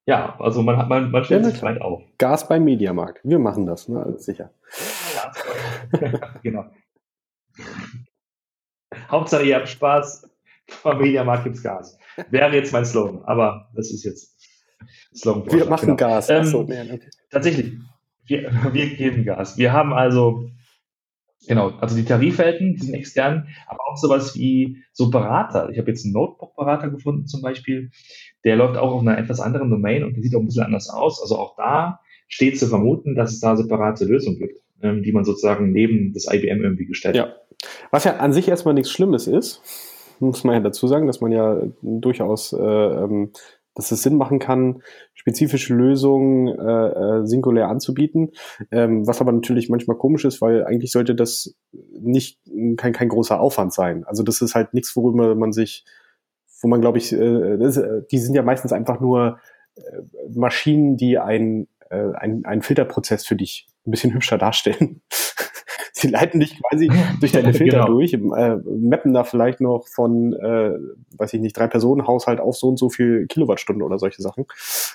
ja, 0.07 0.39
also 0.39 0.63
man, 0.63 0.77
hat, 0.77 0.89
man, 0.89 1.11
man 1.11 1.25
stellt 1.25 1.45
ja, 1.45 1.51
sich 1.51 1.63
weit 1.63 1.81
auf. 1.81 2.03
Gas 2.19 2.49
beim 2.49 2.65
Mediamarkt, 2.65 3.21
wir 3.25 3.39
machen 3.39 3.67
das, 3.67 3.89
ne, 3.89 4.03
alles 4.03 4.25
sicher. 4.25 4.51
Ja, 5.15 6.31
genau. 6.43 6.67
Hauptsache, 9.11 9.45
ihr 9.45 9.57
habt 9.57 9.69
Spaß, 9.69 10.31
beim 10.83 10.99
Mediamarkt 10.99 11.45
gibt's 11.45 11.63
Gas. 11.63 11.99
Wäre 12.31 12.55
jetzt 12.55 12.73
mein 12.73 12.85
Slogan, 12.85 13.23
aber 13.25 13.71
das 13.75 13.91
ist 13.91 14.05
jetzt 14.05 14.37
Slogan. 15.15 15.51
Wir 15.53 15.67
machen 15.67 15.87
genau. 15.87 15.97
Gas. 15.97 16.31
Ähm, 16.31 16.45
so, 16.45 16.63
nee, 16.63 16.81
okay. 16.81 17.11
Tatsächlich, 17.31 17.75
wir, 18.27 18.51
wir 18.73 18.97
geben 18.97 19.25
Gas. 19.25 19.59
Wir 19.59 19.73
haben 19.73 19.93
also, 19.93 20.51
genau, 21.47 21.71
also 21.81 21.97
die 21.97 22.05
Tarifwelten, 22.05 22.75
die 22.75 22.85
sind 22.85 22.95
extern, 22.95 23.49
aber 23.67 23.81
auch 23.89 23.97
sowas 23.97 24.35
wie 24.37 24.79
so 24.93 25.11
Berater. 25.11 25.71
Ich 25.71 25.79
habe 25.79 25.91
jetzt 25.91 26.05
einen 26.05 26.15
Notebook-Berater 26.15 26.91
gefunden 26.91 27.27
zum 27.27 27.43
Beispiel, 27.43 27.91
der 28.45 28.57
läuft 28.57 28.77
auch 28.77 28.93
auf 28.93 29.01
einer 29.01 29.19
etwas 29.19 29.41
anderen 29.41 29.71
Domain 29.71 30.05
und 30.05 30.15
der 30.15 30.23
sieht 30.23 30.35
auch 30.35 30.41
ein 30.41 30.47
bisschen 30.47 30.65
anders 30.65 30.89
aus. 30.89 31.21
Also 31.21 31.37
auch 31.37 31.57
da 31.57 32.01
steht 32.29 32.59
zu 32.59 32.67
vermuten, 32.67 33.15
dass 33.15 33.33
es 33.33 33.41
da 33.41 33.57
separate 33.57 34.05
Lösungen 34.05 34.39
gibt, 34.39 34.61
ähm, 34.83 35.03
die 35.03 35.13
man 35.13 35.25
sozusagen 35.25 35.73
neben 35.73 36.13
das 36.13 36.27
IBM 36.31 36.63
irgendwie 36.63 36.87
gestellt 36.87 37.19
hat. 37.19 37.29
Ja. 37.29 37.35
Was 37.91 38.05
ja 38.05 38.17
an 38.17 38.33
sich 38.33 38.49
erstmal 38.49 38.75
nichts 38.75 38.93
Schlimmes 38.93 39.27
ist, 39.27 39.63
muss 40.21 40.45
man 40.45 40.55
ja 40.55 40.61
dazu 40.61 40.87
sagen, 40.87 41.07
dass 41.07 41.21
man 41.21 41.33
ja 41.33 41.61
durchaus, 41.83 42.53
äh, 42.53 42.57
ähm, 42.59 43.33
dass 43.75 43.93
es 43.93 44.03
Sinn 44.03 44.17
machen 44.17 44.39
kann, 44.39 44.83
spezifische 45.15 45.75
Lösungen 45.75 46.49
äh, 46.49 47.21
äh, 47.21 47.27
singulär 47.27 47.69
anzubieten, 47.69 48.33
ähm, 48.73 49.07
was 49.07 49.21
aber 49.21 49.33
natürlich 49.33 49.69
manchmal 49.69 49.97
komisch 49.97 50.25
ist, 50.25 50.41
weil 50.41 50.65
eigentlich 50.65 50.91
sollte 50.91 51.15
das 51.15 51.55
nicht 51.73 52.41
kein, 52.77 52.93
kein 52.93 53.09
großer 53.09 53.41
Aufwand 53.41 53.73
sein. 53.73 54.05
Also 54.05 54.23
das 54.23 54.41
ist 54.41 54.55
halt 54.55 54.75
nichts, 54.75 54.97
worüber 54.97 55.35
man 55.35 55.53
sich, 55.53 55.85
wo 56.61 56.69
man 56.69 56.81
glaube 56.81 56.99
ich, 56.99 57.13
äh, 57.13 57.57
das, 57.57 57.81
die 58.11 58.19
sind 58.19 58.35
ja 58.35 58.43
meistens 58.43 58.73
einfach 58.73 59.01
nur 59.01 59.39
äh, 59.77 59.81
Maschinen, 60.35 60.97
die 60.97 61.19
ein, 61.19 61.69
äh, 61.91 62.13
ein, 62.15 62.45
einen 62.45 62.63
Filterprozess 62.63 63.25
für 63.27 63.37
dich 63.37 63.69
ein 63.87 63.91
bisschen 63.91 64.13
hübscher 64.13 64.39
darstellen. 64.39 65.03
sie 66.01 66.09
leiten 66.09 66.41
dich 66.41 66.61
quasi 66.61 66.89
durch 67.21 67.33
deine 67.33 67.53
Filter 67.55 67.79
genau. 67.79 67.93
durch, 67.93 68.13
äh, 68.15 68.57
mappen 68.65 69.13
da 69.13 69.25
vielleicht 69.25 69.61
noch 69.61 69.89
von, 69.89 70.33
äh, 70.35 70.73
weiß 71.17 71.35
ich 71.35 71.41
nicht, 71.41 71.57
drei 71.57 71.67
Personen 71.67 72.07
Haushalt 72.07 72.41
auf 72.41 72.57
so 72.57 72.69
und 72.69 72.79
so 72.79 72.89
viel 72.91 73.27
Kilowattstunden 73.27 73.83
oder 73.83 73.99
solche 73.99 74.23
Sachen. 74.23 74.47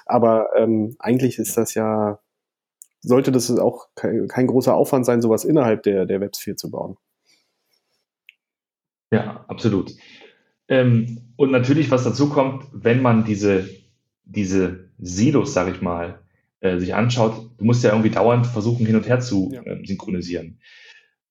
Aber 0.05 0.49
ähm, 0.55 0.95
eigentlich 0.99 1.37
ist 1.39 1.57
das 1.57 1.73
ja, 1.73 2.19
sollte 3.01 3.31
das 3.31 3.51
auch 3.57 3.87
kein, 3.95 4.27
kein 4.27 4.47
großer 4.47 4.73
Aufwand 4.73 5.05
sein, 5.05 5.21
sowas 5.21 5.45
innerhalb 5.45 5.83
der, 5.83 6.05
der 6.05 6.21
Websphere 6.21 6.55
zu 6.55 6.71
bauen. 6.71 6.97
Ja, 9.11 9.45
absolut. 9.47 9.93
Ähm, 10.67 11.33
und 11.35 11.51
natürlich, 11.51 11.91
was 11.91 12.03
dazu 12.03 12.29
kommt, 12.29 12.65
wenn 12.71 13.01
man 13.01 13.25
diese, 13.25 13.69
diese 14.23 14.89
Silos, 14.97 15.53
sag 15.53 15.73
ich 15.73 15.81
mal, 15.81 16.19
äh, 16.61 16.79
sich 16.79 16.95
anschaut, 16.95 17.51
du 17.57 17.65
musst 17.65 17.83
ja 17.83 17.91
irgendwie 17.91 18.09
dauernd 18.09 18.47
versuchen, 18.47 18.85
hin 18.85 18.95
und 18.95 19.07
her 19.07 19.19
zu 19.19 19.51
ja. 19.53 19.61
äh, 19.63 19.85
synchronisieren. 19.85 20.59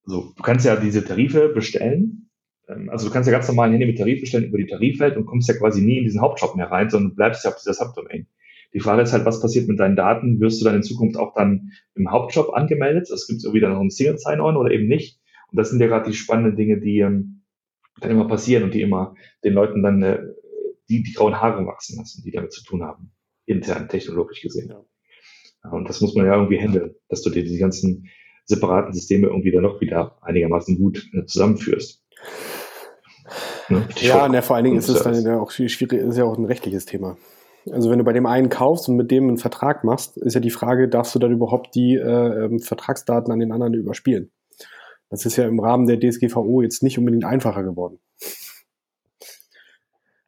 So, 0.04 0.32
du 0.36 0.42
kannst 0.42 0.66
ja 0.66 0.76
diese 0.76 1.04
Tarife 1.04 1.48
bestellen. 1.48 2.30
Ähm, 2.68 2.90
also 2.90 3.06
du 3.06 3.12
kannst 3.12 3.28
ja 3.28 3.32
ganz 3.32 3.48
normal 3.48 3.68
ein 3.68 3.72
Handy 3.72 3.86
mit 3.86 3.98
Tarif 3.98 4.20
bestellen 4.20 4.44
über 4.44 4.58
die 4.58 4.66
Tarifwelt 4.66 5.16
und 5.16 5.26
kommst 5.26 5.48
ja 5.48 5.54
quasi 5.54 5.82
nie 5.82 5.98
in 5.98 6.04
diesen 6.04 6.20
Hauptshop 6.20 6.56
mehr 6.56 6.70
rein, 6.70 6.90
sondern 6.90 7.14
bleibst 7.14 7.44
ja 7.44 7.50
auf 7.50 7.56
dieser 7.56 7.74
Subdomain. 7.74 8.26
Die 8.74 8.80
Frage 8.80 9.02
ist 9.02 9.12
halt, 9.12 9.26
was 9.26 9.40
passiert 9.40 9.68
mit 9.68 9.78
deinen 9.78 9.96
Daten? 9.96 10.40
Wirst 10.40 10.60
du 10.60 10.64
dann 10.64 10.76
in 10.76 10.82
Zukunft 10.82 11.16
auch 11.16 11.34
dann 11.34 11.72
im 11.94 12.10
Hauptshop 12.10 12.54
angemeldet? 12.54 13.10
Es 13.10 13.26
gibt 13.26 13.44
irgendwie 13.44 13.60
dann 13.60 13.72
noch 13.72 13.80
ein 13.80 13.90
Single 13.90 14.18
Sign-On 14.18 14.56
oder 14.56 14.70
eben 14.70 14.88
nicht. 14.88 15.20
Und 15.50 15.58
das 15.58 15.70
sind 15.70 15.80
ja 15.80 15.88
gerade 15.88 16.10
die 16.10 16.16
spannenden 16.16 16.56
Dinge, 16.56 16.80
die 16.80 17.00
ähm, 17.00 17.42
dann 18.00 18.10
immer 18.10 18.26
passieren 18.26 18.64
und 18.64 18.72
die 18.72 18.80
immer 18.80 19.14
den 19.44 19.52
Leuten 19.52 19.82
dann 19.82 20.02
äh, 20.02 20.20
die, 20.88 21.02
die 21.02 21.12
grauen 21.12 21.40
Haare 21.40 21.66
wachsen 21.66 21.98
lassen, 21.98 22.22
die 22.24 22.30
damit 22.30 22.52
zu 22.52 22.64
tun 22.64 22.82
haben, 22.82 23.12
intern 23.44 23.88
technologisch 23.88 24.40
gesehen. 24.40 24.70
Ja. 24.70 25.70
Und 25.70 25.88
das 25.88 26.00
muss 26.00 26.14
man 26.14 26.26
ja 26.26 26.34
irgendwie 26.34 26.58
handeln, 26.58 26.94
dass 27.08 27.22
du 27.22 27.30
dir 27.30 27.44
die 27.44 27.58
ganzen 27.58 28.08
separaten 28.44 28.92
Systeme 28.92 29.28
irgendwie 29.28 29.52
dann 29.52 29.62
noch 29.62 29.80
wieder 29.80 30.18
einigermaßen 30.22 30.76
gut 30.76 31.08
äh, 31.14 31.24
zusammenführst. 31.24 32.02
Ne? 33.68 33.86
Ja, 34.00 34.26
und 34.26 34.34
ja, 34.34 34.42
vor 34.42 34.56
allen 34.56 34.64
Dingen 34.64 34.78
ist 34.78 34.88
es 34.88 35.02
dann 35.02 35.22
ja 35.22 35.40
auch 35.40 35.50
schwierig, 35.50 35.92
ist 35.92 36.18
ja 36.18 36.24
auch 36.24 36.36
ein 36.36 36.44
rechtliches 36.44 36.84
Thema. 36.84 37.16
Also 37.70 37.90
wenn 37.90 37.98
du 37.98 38.04
bei 38.04 38.12
dem 38.12 38.26
einen 38.26 38.48
kaufst 38.48 38.88
und 38.88 38.96
mit 38.96 39.10
dem 39.10 39.28
einen 39.28 39.38
Vertrag 39.38 39.84
machst, 39.84 40.16
ist 40.16 40.34
ja 40.34 40.40
die 40.40 40.50
Frage, 40.50 40.88
darfst 40.88 41.14
du 41.14 41.18
dann 41.18 41.30
überhaupt 41.30 41.74
die 41.74 41.94
äh, 41.94 42.44
ähm, 42.44 42.58
Vertragsdaten 42.58 43.32
an 43.32 43.38
den 43.38 43.52
anderen 43.52 43.74
überspielen? 43.74 44.32
Das 45.10 45.26
ist 45.26 45.36
ja 45.36 45.46
im 45.46 45.60
Rahmen 45.60 45.86
der 45.86 46.00
DSGVO 46.00 46.62
jetzt 46.62 46.82
nicht 46.82 46.98
unbedingt 46.98 47.24
einfacher 47.24 47.62
geworden. 47.62 47.98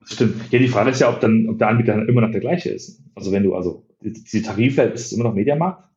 Stimmt. 0.05 0.53
Ja, 0.53 0.59
die 0.59 0.69
Frage 0.69 0.91
ist 0.91 1.01
ja, 1.01 1.13
ob 1.13 1.21
dann, 1.21 1.49
ob 1.49 1.59
der 1.59 1.69
Anbieter 1.69 1.95
dann 1.95 2.09
immer 2.09 2.21
noch 2.21 2.31
der 2.31 2.41
gleiche 2.41 2.71
ist. 2.71 3.03
Also 3.15 3.33
wenn 3.33 3.43
du, 3.43 3.55
also 3.55 3.87
die 4.03 4.43
Tarifwelt 4.43 4.95
ist 4.95 5.13
immer 5.13 5.25
noch 5.25 5.35
Mediamarkt, 5.35 5.89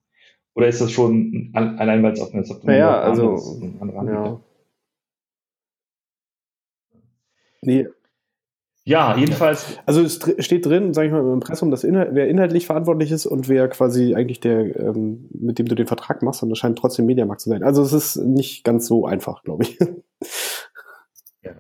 oder 0.57 0.67
ist 0.67 0.81
das 0.81 0.91
schon 0.91 1.51
allein, 1.53 2.01
weil 2.01 2.13
es 2.13 2.19
auf 2.19 2.33
einer 2.33 2.43
Software 2.43 2.73
naja, 2.73 2.99
also, 2.99 3.35
ist, 3.35 3.61
ja. 4.07 4.39
Nee. 7.61 7.87
Ja, 8.83 9.15
jedenfalls. 9.15 9.77
Also 9.85 10.01
es 10.01 10.19
steht 10.43 10.65
drin, 10.65 10.95
sage 10.95 11.07
ich 11.07 11.13
mal, 11.13 11.19
im 11.19 11.33
Impressum, 11.33 11.69
dass 11.69 11.83
Inhalt, 11.83 12.09
wer 12.13 12.27
inhaltlich 12.27 12.65
verantwortlich 12.65 13.11
ist 13.11 13.27
und 13.27 13.47
wer 13.47 13.67
quasi 13.67 14.15
eigentlich 14.15 14.39
der, 14.39 14.75
ähm, 14.79 15.29
mit 15.29 15.59
dem 15.59 15.67
du 15.67 15.75
den 15.75 15.85
Vertrag 15.85 16.23
machst, 16.23 16.41
und 16.41 16.49
das 16.49 16.57
scheint 16.57 16.79
trotzdem 16.79 17.05
Mediamarkt 17.05 17.41
zu 17.41 17.51
sein. 17.51 17.61
Also 17.61 17.83
es 17.83 17.93
ist 17.93 18.15
nicht 18.15 18.63
ganz 18.63 18.87
so 18.87 19.05
einfach, 19.05 19.43
glaube 19.43 19.63
ich. 19.63 19.77
Ja. 21.43 21.51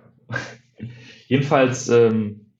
Jedenfalls, 1.27 1.87
ähm, 1.89 2.53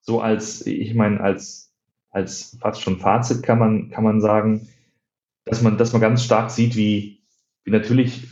so 0.00 0.20
als, 0.20 0.66
ich 0.66 0.94
meine, 0.94 1.20
als, 1.20 1.70
als 2.10 2.56
fast 2.62 2.80
schon 2.80 2.98
Fazit 2.98 3.42
kann 3.42 3.58
man, 3.58 3.90
kann 3.90 4.04
man 4.04 4.22
sagen, 4.22 4.68
dass 5.44 5.62
man, 5.62 5.76
dass 5.76 5.92
man 5.92 6.02
ganz 6.02 6.24
stark 6.24 6.50
sieht, 6.50 6.76
wie, 6.76 7.22
wie 7.64 7.70
natürlich 7.70 8.28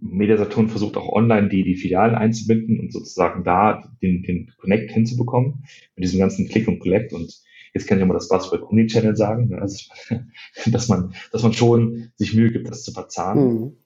Mediasaturn 0.00 0.68
versucht 0.68 0.96
auch 0.96 1.08
online 1.12 1.48
die, 1.48 1.64
die 1.64 1.76
Filialen 1.76 2.14
einzubinden 2.14 2.78
und 2.80 2.92
sozusagen 2.92 3.44
da 3.44 3.82
den, 4.02 4.22
den 4.22 4.52
Connect 4.58 4.90
hinzubekommen 4.90 5.64
mit 5.96 6.04
diesem 6.04 6.20
ganzen 6.20 6.48
Click 6.48 6.68
und 6.68 6.80
Collect 6.80 7.12
und 7.12 7.42
jetzt 7.72 7.86
kann 7.86 7.98
ich 7.98 8.04
immer 8.04 8.14
das 8.14 8.28
Buzzword 8.28 8.62
Omnichannel 8.62 9.16
sagen, 9.16 9.48
ne? 9.48 9.60
also, 9.60 9.90
dass 10.66 10.88
man, 10.88 11.14
dass 11.32 11.42
man 11.42 11.52
schon 11.52 12.12
sich 12.16 12.34
Mühe 12.34 12.50
gibt, 12.50 12.68
das 12.68 12.84
zu 12.84 12.92
verzahnen. 12.92 13.44
Mhm. 13.44 13.76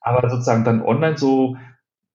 Aber 0.00 0.28
sozusagen 0.30 0.64
dann 0.64 0.82
online 0.82 1.18
so 1.18 1.56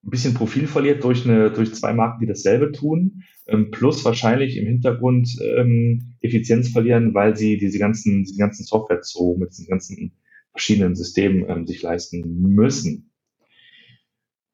ein 0.06 0.10
bisschen 0.10 0.34
Profil 0.34 0.68
verliert 0.68 1.04
durch 1.04 1.26
eine, 1.26 1.52
durch 1.52 1.74
zwei 1.74 1.94
Marken, 1.94 2.20
die 2.20 2.28
dasselbe 2.28 2.72
tun 2.72 3.24
ähm, 3.48 3.72
plus 3.72 4.04
wahrscheinlich 4.06 4.58
im 4.58 4.66
Hintergrund 4.66 5.38
ähm, 5.42 6.16
Effizienz 6.22 6.70
verlieren, 6.70 7.14
weil 7.14 7.36
sie 7.36 7.58
diese 7.58 7.80
ganzen, 7.80 8.24
diese 8.24 8.38
ganzen 8.38 8.64
Software 8.64 9.00
so 9.02 9.36
mit 9.38 9.52
diesen 9.52 9.68
ganzen 9.68 10.14
verschiedenen 10.52 10.96
Systemen 10.96 11.50
ähm, 11.50 11.68
sich 11.68 11.82
leisten 11.82 12.42
müssen. 12.42 13.12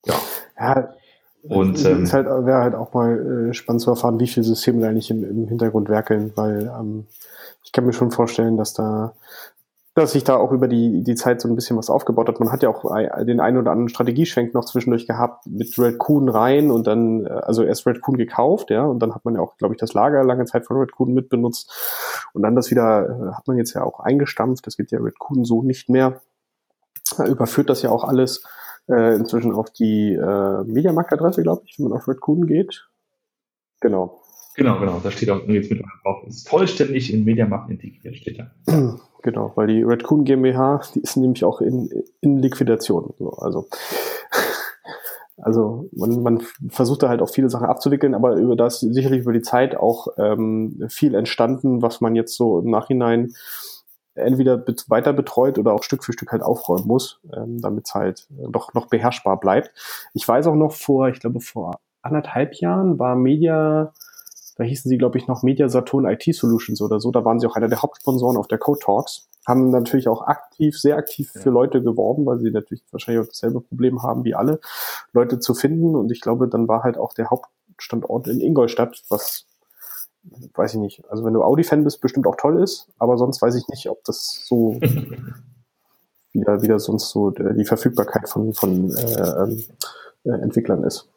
Ja. 0.06 0.16
ja 0.58 0.94
und 1.44 1.84
ähm, 1.86 2.04
es 2.04 2.14
halt, 2.14 2.26
wäre 2.26 2.62
halt 2.62 2.76
auch 2.76 2.94
mal 2.94 3.50
äh, 3.50 3.54
spannend 3.54 3.82
zu 3.82 3.92
erfahren, 3.92 4.20
wie 4.20 4.28
viele 4.28 4.44
Systeme 4.44 4.82
da 4.82 4.90
eigentlich 4.90 5.12
im, 5.12 5.24
im 5.24 5.48
Hintergrund 5.48 5.90
werkeln, 5.90 6.32
weil 6.36 6.72
ähm, 6.80 7.06
ich 7.64 7.72
kann 7.72 7.86
mir 7.86 7.94
schon 7.94 8.12
vorstellen, 8.12 8.58
dass 8.58 8.74
da 8.74 9.14
dass 9.96 10.12
sich 10.12 10.24
da 10.24 10.38
auch 10.38 10.52
über 10.52 10.68
die, 10.68 11.04
die 11.04 11.16
Zeit 11.16 11.42
so 11.42 11.48
ein 11.50 11.56
bisschen 11.56 11.76
was 11.76 11.90
aufgebaut 11.90 12.28
hat. 12.28 12.40
Man 12.40 12.52
hat 12.52 12.64
ja 12.64 12.70
auch 12.70 12.86
den 13.24 13.40
einen 13.40 13.58
oder 13.58 13.72
anderen 13.72 13.90
Strategieschwenk 13.90 14.54
noch 14.54 14.66
zwischendurch 14.66 15.08
gehabt 15.08 15.48
mit 15.48 15.78
Red 15.78 15.98
Coon 15.98 16.30
rein 16.30 16.72
und 16.72 16.86
dann, 16.88 17.26
äh, 17.26 17.30
also 17.30 17.64
erst 17.64 17.86
Red 17.86 18.02
Coon 18.02 18.18
gekauft, 18.18 18.70
ja, 18.70 18.86
und 18.86 19.00
dann 19.00 19.16
hat 19.16 19.26
man 19.26 19.36
ja 19.36 19.42
auch, 19.42 19.58
glaube 19.58 19.74
ich, 19.74 19.80
das 19.80 19.94
Lager 19.94 20.24
lange 20.24 20.46
Zeit 20.46 20.66
von 20.66 20.78
Red 20.78 20.92
Coon 20.92 21.14
mitbenutzt 21.14 22.30
und 22.34 22.44
dann 22.44 22.56
das 22.56 22.70
wieder, 22.72 23.10
äh, 23.10 23.36
hat 23.36 23.48
man 23.48 23.58
jetzt 23.58 23.74
ja 23.74 23.84
auch 23.84 24.00
eingestampft, 24.00 24.66
das 24.68 24.78
gibt 24.78 24.92
ja 24.92 25.00
Red 25.00 25.18
Coon 25.20 25.44
so 25.44 25.64
nicht 25.64 25.90
mehr, 25.90 26.22
überführt 27.26 27.70
das 27.70 27.82
ja 27.82 27.90
auch 27.90 28.04
alles 28.04 28.44
äh, 28.88 29.16
inzwischen 29.16 29.52
auf 29.52 29.72
die 29.72 30.14
äh, 30.14 30.64
Mediamarkt-Adresse, 30.64 31.42
glaube 31.42 31.64
ich, 31.66 31.78
wenn 31.78 31.90
man 31.90 31.98
auf 31.98 32.08
Red 32.08 32.22
Coon 32.22 32.46
geht. 32.46 32.88
Genau. 33.82 34.22
Genau, 34.56 34.80
genau, 34.80 35.00
da 35.02 35.10
steht 35.10 35.30
auch 35.30 35.42
jetzt 35.48 35.72
mit 35.72 35.82
drauf, 36.04 36.24
ist 36.28 36.50
vollständig 36.50 37.14
in 37.14 37.24
Mediamarkt 37.24 37.70
integriert, 37.70 38.16
steht 38.16 38.40
da. 38.40 38.52
Genau, 39.22 39.52
weil 39.56 39.68
die 39.68 39.84
Redcoon 39.84 40.24
GmbH, 40.24 40.82
die 40.96 41.02
ist 41.02 41.18
nämlich 41.18 41.44
auch 41.44 41.62
in, 41.62 41.90
in 42.22 42.38
Liquidation. 42.38 43.14
So, 43.20 43.32
also, 43.32 43.68
also 45.38 45.90
man, 45.92 46.24
man 46.24 46.42
versucht 46.70 47.04
da 47.04 47.10
halt 47.10 47.22
auch 47.22 47.30
viele 47.30 47.50
Sachen 47.50 47.68
abzuwickeln, 47.68 48.16
aber 48.16 48.36
über 48.36 48.56
das 48.56 48.80
sicherlich 48.80 49.22
über 49.22 49.34
die 49.34 49.42
Zeit 49.42 49.76
auch 49.76 50.08
ähm, 50.18 50.86
viel 50.90 51.16
entstanden, 51.16 51.82
was 51.82 52.00
man 52.00 52.16
jetzt 52.16 52.36
so 52.36 52.60
im 52.60 52.70
Nachhinein 52.70 53.34
entweder 54.16 54.64
weiter 54.88 55.14
betreut 55.14 55.58
oder 55.58 55.74
auch 55.74 55.84
Stück 55.84 56.04
für 56.04 56.14
Stück 56.14 56.32
halt 56.32 56.42
aufräumen 56.42 56.88
muss, 56.88 57.20
ähm, 57.34 57.62
damit 57.62 57.88
es 57.88 57.96
halt 57.96 58.28
doch 58.30 58.74
noch 58.74 58.88
beherrschbar 58.88 59.40
bleibt. 59.40 59.72
Ich 60.14 60.28
weiß 60.28 60.48
auch 60.48 60.56
noch 60.56 60.72
vor, 60.72 61.10
ich 61.10 61.20
glaube 61.20 61.42
vor 61.42 61.80
anderthalb 62.02 62.56
Jahren 62.56 63.00
war 63.00 63.16
Media 63.16 63.94
da 64.60 64.66
hießen 64.66 64.90
sie, 64.90 64.98
glaube 64.98 65.18
ich, 65.18 65.26
noch 65.26 65.42
Media 65.42 65.70
Saturn 65.70 66.06
IT 66.06 66.36
Solutions 66.36 66.82
oder 66.82 67.00
so. 67.00 67.12
Da 67.12 67.24
waren 67.24 67.40
sie 67.40 67.48
auch 67.48 67.56
einer 67.56 67.70
der 67.70 67.82
Hauptsponsoren 67.82 68.36
auf 68.36 68.50
der 68.50 68.58
Code 68.58 68.80
Talks. 68.84 69.30
Haben 69.48 69.72
natürlich 69.72 70.10
auch 70.10 70.24
aktiv, 70.28 70.78
sehr 70.78 70.98
aktiv 70.98 71.32
für 71.32 71.50
Leute 71.50 71.82
geworben, 71.82 72.26
weil 72.26 72.40
sie 72.40 72.52
natürlich 72.52 72.84
wahrscheinlich 72.92 73.24
auch 73.24 73.30
dasselbe 73.30 73.62
Problem 73.62 74.04
haben 74.04 74.26
wie 74.26 74.36
alle, 74.36 74.60
Leute 75.14 75.40
zu 75.40 75.54
finden. 75.54 75.96
Und 75.96 76.12
ich 76.12 76.20
glaube, 76.20 76.50
dann 76.50 76.68
war 76.68 76.84
halt 76.84 76.98
auch 76.98 77.14
der 77.14 77.30
Hauptstandort 77.30 78.28
in 78.28 78.42
Ingolstadt, 78.42 79.02
was 79.08 79.46
weiß 80.56 80.74
ich 80.74 80.80
nicht. 80.82 81.04
Also 81.10 81.24
wenn 81.24 81.34
du 81.34 81.42
Audi-Fan 81.42 81.86
bist, 81.86 82.02
bestimmt 82.02 82.28
auch 82.28 82.36
toll 82.36 82.62
ist, 82.62 82.90
aber 82.98 83.18
sonst 83.18 83.42
weiß 83.42 83.56
ich 83.56 83.66
nicht, 83.70 83.90
ob 83.90 84.04
das 84.04 84.44
so 84.46 84.78
wieder, 86.34 86.62
wieder 86.62 86.80
sonst 86.80 87.12
so 87.12 87.30
die 87.32 87.64
Verfügbarkeit 87.64 88.28
von, 88.28 88.54
von 88.54 88.92
äh, 88.92 89.22
ähm, 89.22 89.64
äh, 90.26 90.32
Entwicklern 90.32 90.84
ist. 90.84 91.08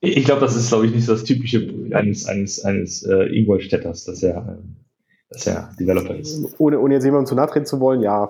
Ich 0.00 0.24
glaube, 0.24 0.40
das 0.40 0.54
ist, 0.54 0.68
glaube 0.68 0.86
ich, 0.86 0.94
nicht 0.94 1.06
so 1.06 1.12
das 1.12 1.24
Typische 1.24 1.72
eines, 1.92 2.26
eines, 2.26 2.64
eines 2.64 3.02
äh, 3.02 3.24
Ingolstädters, 3.36 4.04
dass 4.04 4.22
er, 4.22 4.58
äh, 4.60 4.62
dass 5.30 5.46
er 5.46 5.74
Developer 5.78 6.14
ist. 6.14 6.54
Ohne, 6.58 6.78
ohne 6.78 6.94
jetzt 6.94 7.04
jemandem 7.04 7.26
zu 7.26 7.34
nahe 7.34 7.48
treten 7.48 7.66
zu 7.66 7.80
wollen, 7.80 8.00
ja. 8.00 8.28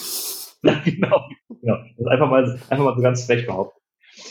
ja, 0.62 0.82
genau. 0.84 1.28
genau. 1.48 1.76
Das 1.96 2.06
einfach, 2.08 2.28
mal, 2.28 2.60
einfach 2.68 2.84
mal 2.84 2.94
so 2.94 3.02
ganz 3.02 3.24
frech 3.24 3.46
behaupten. 3.46 3.80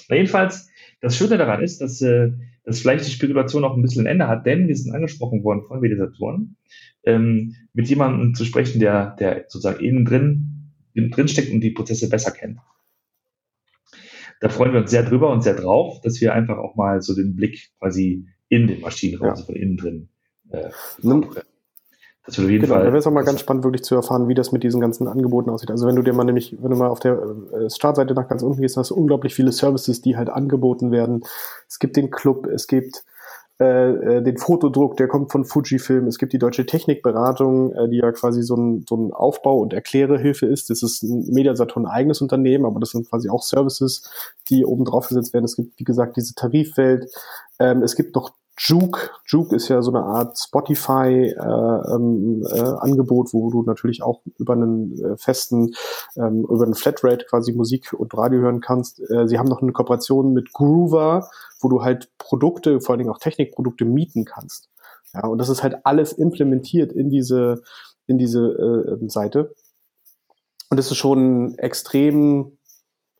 Na, 0.10 0.16
jedenfalls, 0.18 0.70
das 1.02 1.16
Schöne 1.18 1.38
daran 1.38 1.64
ist, 1.64 1.82
dass, 1.82 2.02
äh, 2.02 2.32
dass 2.64 2.80
vielleicht 2.80 3.08
die 3.08 3.12
Spekulation 3.12 3.64
auch 3.64 3.76
ein 3.76 3.82
bisschen 3.82 4.04
ein 4.04 4.12
Ende 4.12 4.28
hat, 4.28 4.46
denn 4.46 4.68
wir 4.68 4.76
sind 4.76 4.94
angesprochen 4.94 5.44
worden 5.44 5.64
von 5.68 5.80
Mediatoren, 5.80 6.58
ähm, 7.06 7.56
mit 7.74 7.90
jemandem 7.90 8.36
zu 8.36 8.46
sprechen, 8.46 8.80
der, 8.80 9.16
der 9.16 9.46
sozusagen 9.48 9.84
innen 9.84 10.06
drin, 10.06 10.74
drin 10.96 11.28
steckt 11.28 11.52
und 11.52 11.62
die 11.62 11.72
Prozesse 11.72 12.10
besser 12.10 12.32
kennt. 12.32 12.60
Da 14.40 14.50
freuen 14.50 14.74
wir 14.74 14.82
uns 14.82 14.92
sehr 14.92 15.04
drüber 15.04 15.32
und 15.32 15.42
sehr 15.42 15.56
drauf, 15.56 16.00
dass 16.02 16.22
wir 16.22 16.34
einfach 16.34 16.58
auch 16.58 16.76
mal 16.76 17.02
so 17.02 17.16
den 17.16 17.36
Blick 17.36 17.72
quasi 17.80 18.28
in 18.50 18.68
den 18.68 18.82
Maschinenraum, 18.82 19.28
ja. 19.28 19.32
also 19.32 19.46
von 19.46 19.56
innen 19.56 19.78
drin, 19.78 20.10
äh, 20.52 20.70
das 22.28 22.38
wird 22.38 22.46
auf 22.46 22.52
jeden 22.52 22.64
genau, 22.64 22.76
Fall. 22.76 22.84
Da 22.84 22.90
wäre 22.90 22.98
es 22.98 23.08
auch 23.08 23.12
mal 23.12 23.24
ganz 23.24 23.40
spannend, 23.40 23.64
wirklich 23.64 23.84
zu 23.86 23.96
erfahren, 23.96 24.28
wie 24.28 24.34
das 24.34 24.52
mit 24.52 24.62
diesen 24.62 24.82
ganzen 24.82 25.08
Angeboten 25.08 25.50
aussieht. 25.50 25.72
Also 25.72 25.88
wenn 25.88 25.96
du 25.96 26.02
dir 26.02 26.12
mal 26.12 26.26
nämlich, 26.26 26.58
wenn 26.62 26.72
du 26.72 26.76
mal 26.76 26.90
auf 26.90 27.00
der 27.00 27.14
äh, 27.14 27.70
Startseite 27.70 28.14
nach 28.14 28.28
ganz 28.28 28.44
unten 28.44 28.62
gehst, 28.62 28.76
hast 28.76 28.90
du 28.90 28.96
unglaublich 28.96 29.34
viele 29.34 29.54
Services, 29.54 30.02
die 30.02 30.18
halt 30.18 30.30
angeboten 30.30 30.92
werden. 30.92 31.24
Es 31.70 31.80
gibt 31.80 31.96
den 31.96 32.12
Club, 32.12 32.46
es 32.48 32.68
gibt 32.68 33.06
äh, 33.60 34.18
äh, 34.18 34.22
den 34.22 34.38
Fotodruck, 34.38 34.98
der 34.98 35.08
kommt 35.08 35.32
von 35.32 35.44
Fujifilm. 35.44 36.06
Es 36.06 36.20
gibt 36.20 36.32
die 36.32 36.38
Deutsche 36.38 36.68
Technikberatung, 36.68 37.74
äh, 37.74 37.90
die 37.90 37.98
ja 37.98 38.12
quasi 38.12 38.44
so 38.44 38.56
ein, 38.56 38.86
so 38.88 38.96
ein 38.96 39.12
Aufbau- 39.12 39.58
und 39.58 39.74
Erklärehilfe 39.74 40.46
ist. 40.46 40.70
Das 40.70 40.84
ist 40.84 41.02
ein 41.02 41.26
Mediasaturn 41.32 41.88
eigenes 41.88 42.22
Unternehmen, 42.22 42.66
aber 42.66 42.80
das 42.80 42.92
sind 42.92 43.10
quasi 43.10 43.30
auch 43.30 43.42
Services, 43.42 44.08
die 44.50 44.64
oben 44.64 44.86
drauf 44.86 45.08
gesetzt 45.08 45.34
werden. 45.34 45.46
Es 45.46 45.56
gibt, 45.56 45.80
wie 45.80 45.86
gesagt, 45.86 46.18
diese 46.18 46.36
Tarifwelt. 46.36 47.12
Ähm, 47.58 47.82
es 47.82 47.96
gibt 47.96 48.14
noch 48.14 48.34
Juke. 48.60 49.12
Juke 49.26 49.56
ist 49.56 49.70
ja 49.70 49.82
so 49.84 49.92
eine 49.92 50.04
Art 50.04 50.38
Spotify-Angebot, 50.38 51.96
äh, 51.96 51.96
ähm, 51.96 52.44
äh, 52.46 53.34
wo 53.34 53.50
du 53.52 53.64
natürlich 53.64 54.02
auch 54.02 54.22
über 54.38 54.54
einen 54.54 55.00
äh, 55.04 55.18
festen, 55.18 55.74
ähm, 56.16 56.44
über 56.50 56.64
einen 56.64 56.74
Flatrate 56.74 57.26
quasi 57.30 57.54
Musik 57.54 57.94
und 57.94 58.18
Radio 58.18 58.40
hören 58.42 58.62
kannst. 58.62 59.00
Äh, 59.12 59.28
sie 59.28 59.38
haben 59.38 59.48
noch 59.48 59.62
eine 59.62 59.74
Kooperation 59.74 60.34
mit 60.34 60.54
Groover, 60.54 61.30
wo 61.60 61.70
du 61.70 61.84
halt 61.84 62.10
Produkte, 62.18 62.82
vor 62.82 62.94
allen 62.94 63.00
Dingen 63.00 63.12
auch 63.12 63.20
Technikprodukte 63.20 63.86
mieten 63.86 64.26
kannst. 64.26 64.70
Ja, 65.14 65.28
und 65.28 65.38
das 65.38 65.50
ist 65.50 65.64
halt 65.64 65.86
alles 65.86 66.14
implementiert 66.14 66.92
in 66.92 67.10
diese, 67.10 67.62
in 68.08 68.18
diese 68.18 69.00
äh, 69.02 69.10
Seite. 69.10 69.54
Und 70.70 70.78
es 70.78 70.92
ist 70.92 70.98
schon 70.98 71.58
extrem 71.58 72.58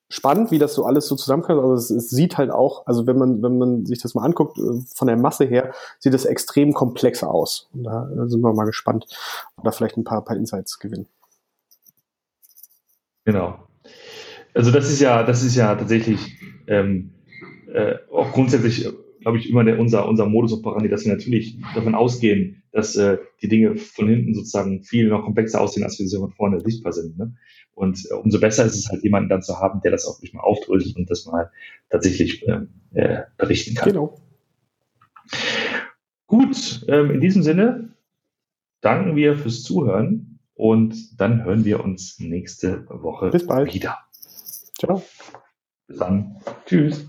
spannend, 0.10 0.52
wie 0.52 0.60
das 0.60 0.74
so 0.74 0.86
alles 0.86 1.08
so 1.08 1.16
zusammenkommt, 1.16 1.62
aber 1.62 1.74
es, 1.74 1.90
es, 1.90 2.10
sieht 2.10 2.38
halt 2.38 2.52
auch, 2.52 2.86
also 2.86 3.08
wenn 3.08 3.18
man, 3.18 3.42
wenn 3.42 3.58
man 3.58 3.86
sich 3.86 4.02
das 4.02 4.16
mal 4.16 4.24
anguckt, 4.24 4.58
äh, 4.58 4.82
von 4.96 5.08
der 5.08 5.18
Masse 5.18 5.46
her, 5.46 5.74
sieht 6.00 6.14
es 6.14 6.26
extrem 6.26 6.74
komplex 6.74 7.24
aus. 7.24 7.70
Und 7.74 7.84
da 7.84 8.10
sind 8.26 8.42
wir 8.42 8.54
mal 8.54 8.66
gespannt, 8.66 9.06
ob 9.58 9.64
da 9.64 9.72
vielleicht 9.72 9.98
ein 9.98 10.04
paar, 10.04 10.24
paar 10.24 10.38
Insights 10.38 10.80
gewinnen. 10.80 11.08
Genau. 13.26 13.60
Also 14.54 14.72
das 14.72 14.90
ist 14.90 15.02
ja, 15.02 15.24
das 15.24 15.44
ist 15.44 15.56
ja 15.56 15.76
tatsächlich 15.76 16.40
ähm, 16.68 17.14
äh, 17.78 17.98
auch 18.12 18.32
grundsätzlich 18.32 18.88
glaube 19.22 19.40
ich, 19.40 19.50
immer 19.50 19.64
der, 19.64 19.80
unser, 19.80 20.08
unser 20.08 20.26
Modus 20.26 20.54
operandi, 20.54 20.90
dass 20.90 21.06
wir 21.06 21.14
natürlich 21.14 21.58
davon 21.76 21.96
ausgehen, 21.96 22.64
dass 22.72 22.96
äh, 22.96 23.18
die 23.42 23.48
Dinge 23.48 23.76
von 23.76 24.08
hinten 24.08 24.34
sozusagen 24.34 24.84
viel 24.84 25.10
noch 25.10 25.24
komplexer 25.24 25.60
aussehen, 25.60 25.84
als 25.84 26.00
wir 26.00 26.08
sie 26.08 26.18
von 26.18 26.32
vorne 26.32 26.62
sichtbar 26.62 26.94
sind. 26.94 27.18
Ne? 27.18 27.34
Und 27.74 28.08
äh, 28.10 28.14
umso 28.14 28.40
besser 28.40 28.66
ist 28.66 28.76
es 28.76 28.90
halt, 28.90 29.04
jemanden 29.04 29.30
dann 29.30 29.42
zu 29.42 29.60
haben, 29.60 29.82
der 29.82 29.92
das 29.92 30.06
auch 30.06 30.22
nicht 30.22 30.34
mal 30.34 30.42
aufdröselt 30.42 30.96
und 30.96 31.10
das 31.10 31.26
mal 31.26 31.52
tatsächlich 31.90 32.48
äh, 32.48 32.62
äh, 32.94 33.24
berichten 33.38 33.76
kann. 33.76 33.90
Genau. 33.90 34.22
Gut, 36.28 36.86
ähm, 36.88 37.12
in 37.12 37.20
diesem 37.20 37.44
Sinne 37.44 37.96
danken 38.82 39.16
wir 39.16 39.36
fürs 39.36 39.64
Zuhören 39.64 40.40
und 40.54 41.20
dann 41.20 41.44
hören 41.44 41.66
wir 41.66 41.84
uns 41.84 42.20
nächste 42.20 42.88
Woche 42.90 43.30
Bis 43.30 43.46
bald. 43.46 43.74
wieder. 43.74 43.98
Ciao. 44.80 45.04
Bis 45.88 45.98
dann. 45.98 46.38
Tschüss. 46.66 47.08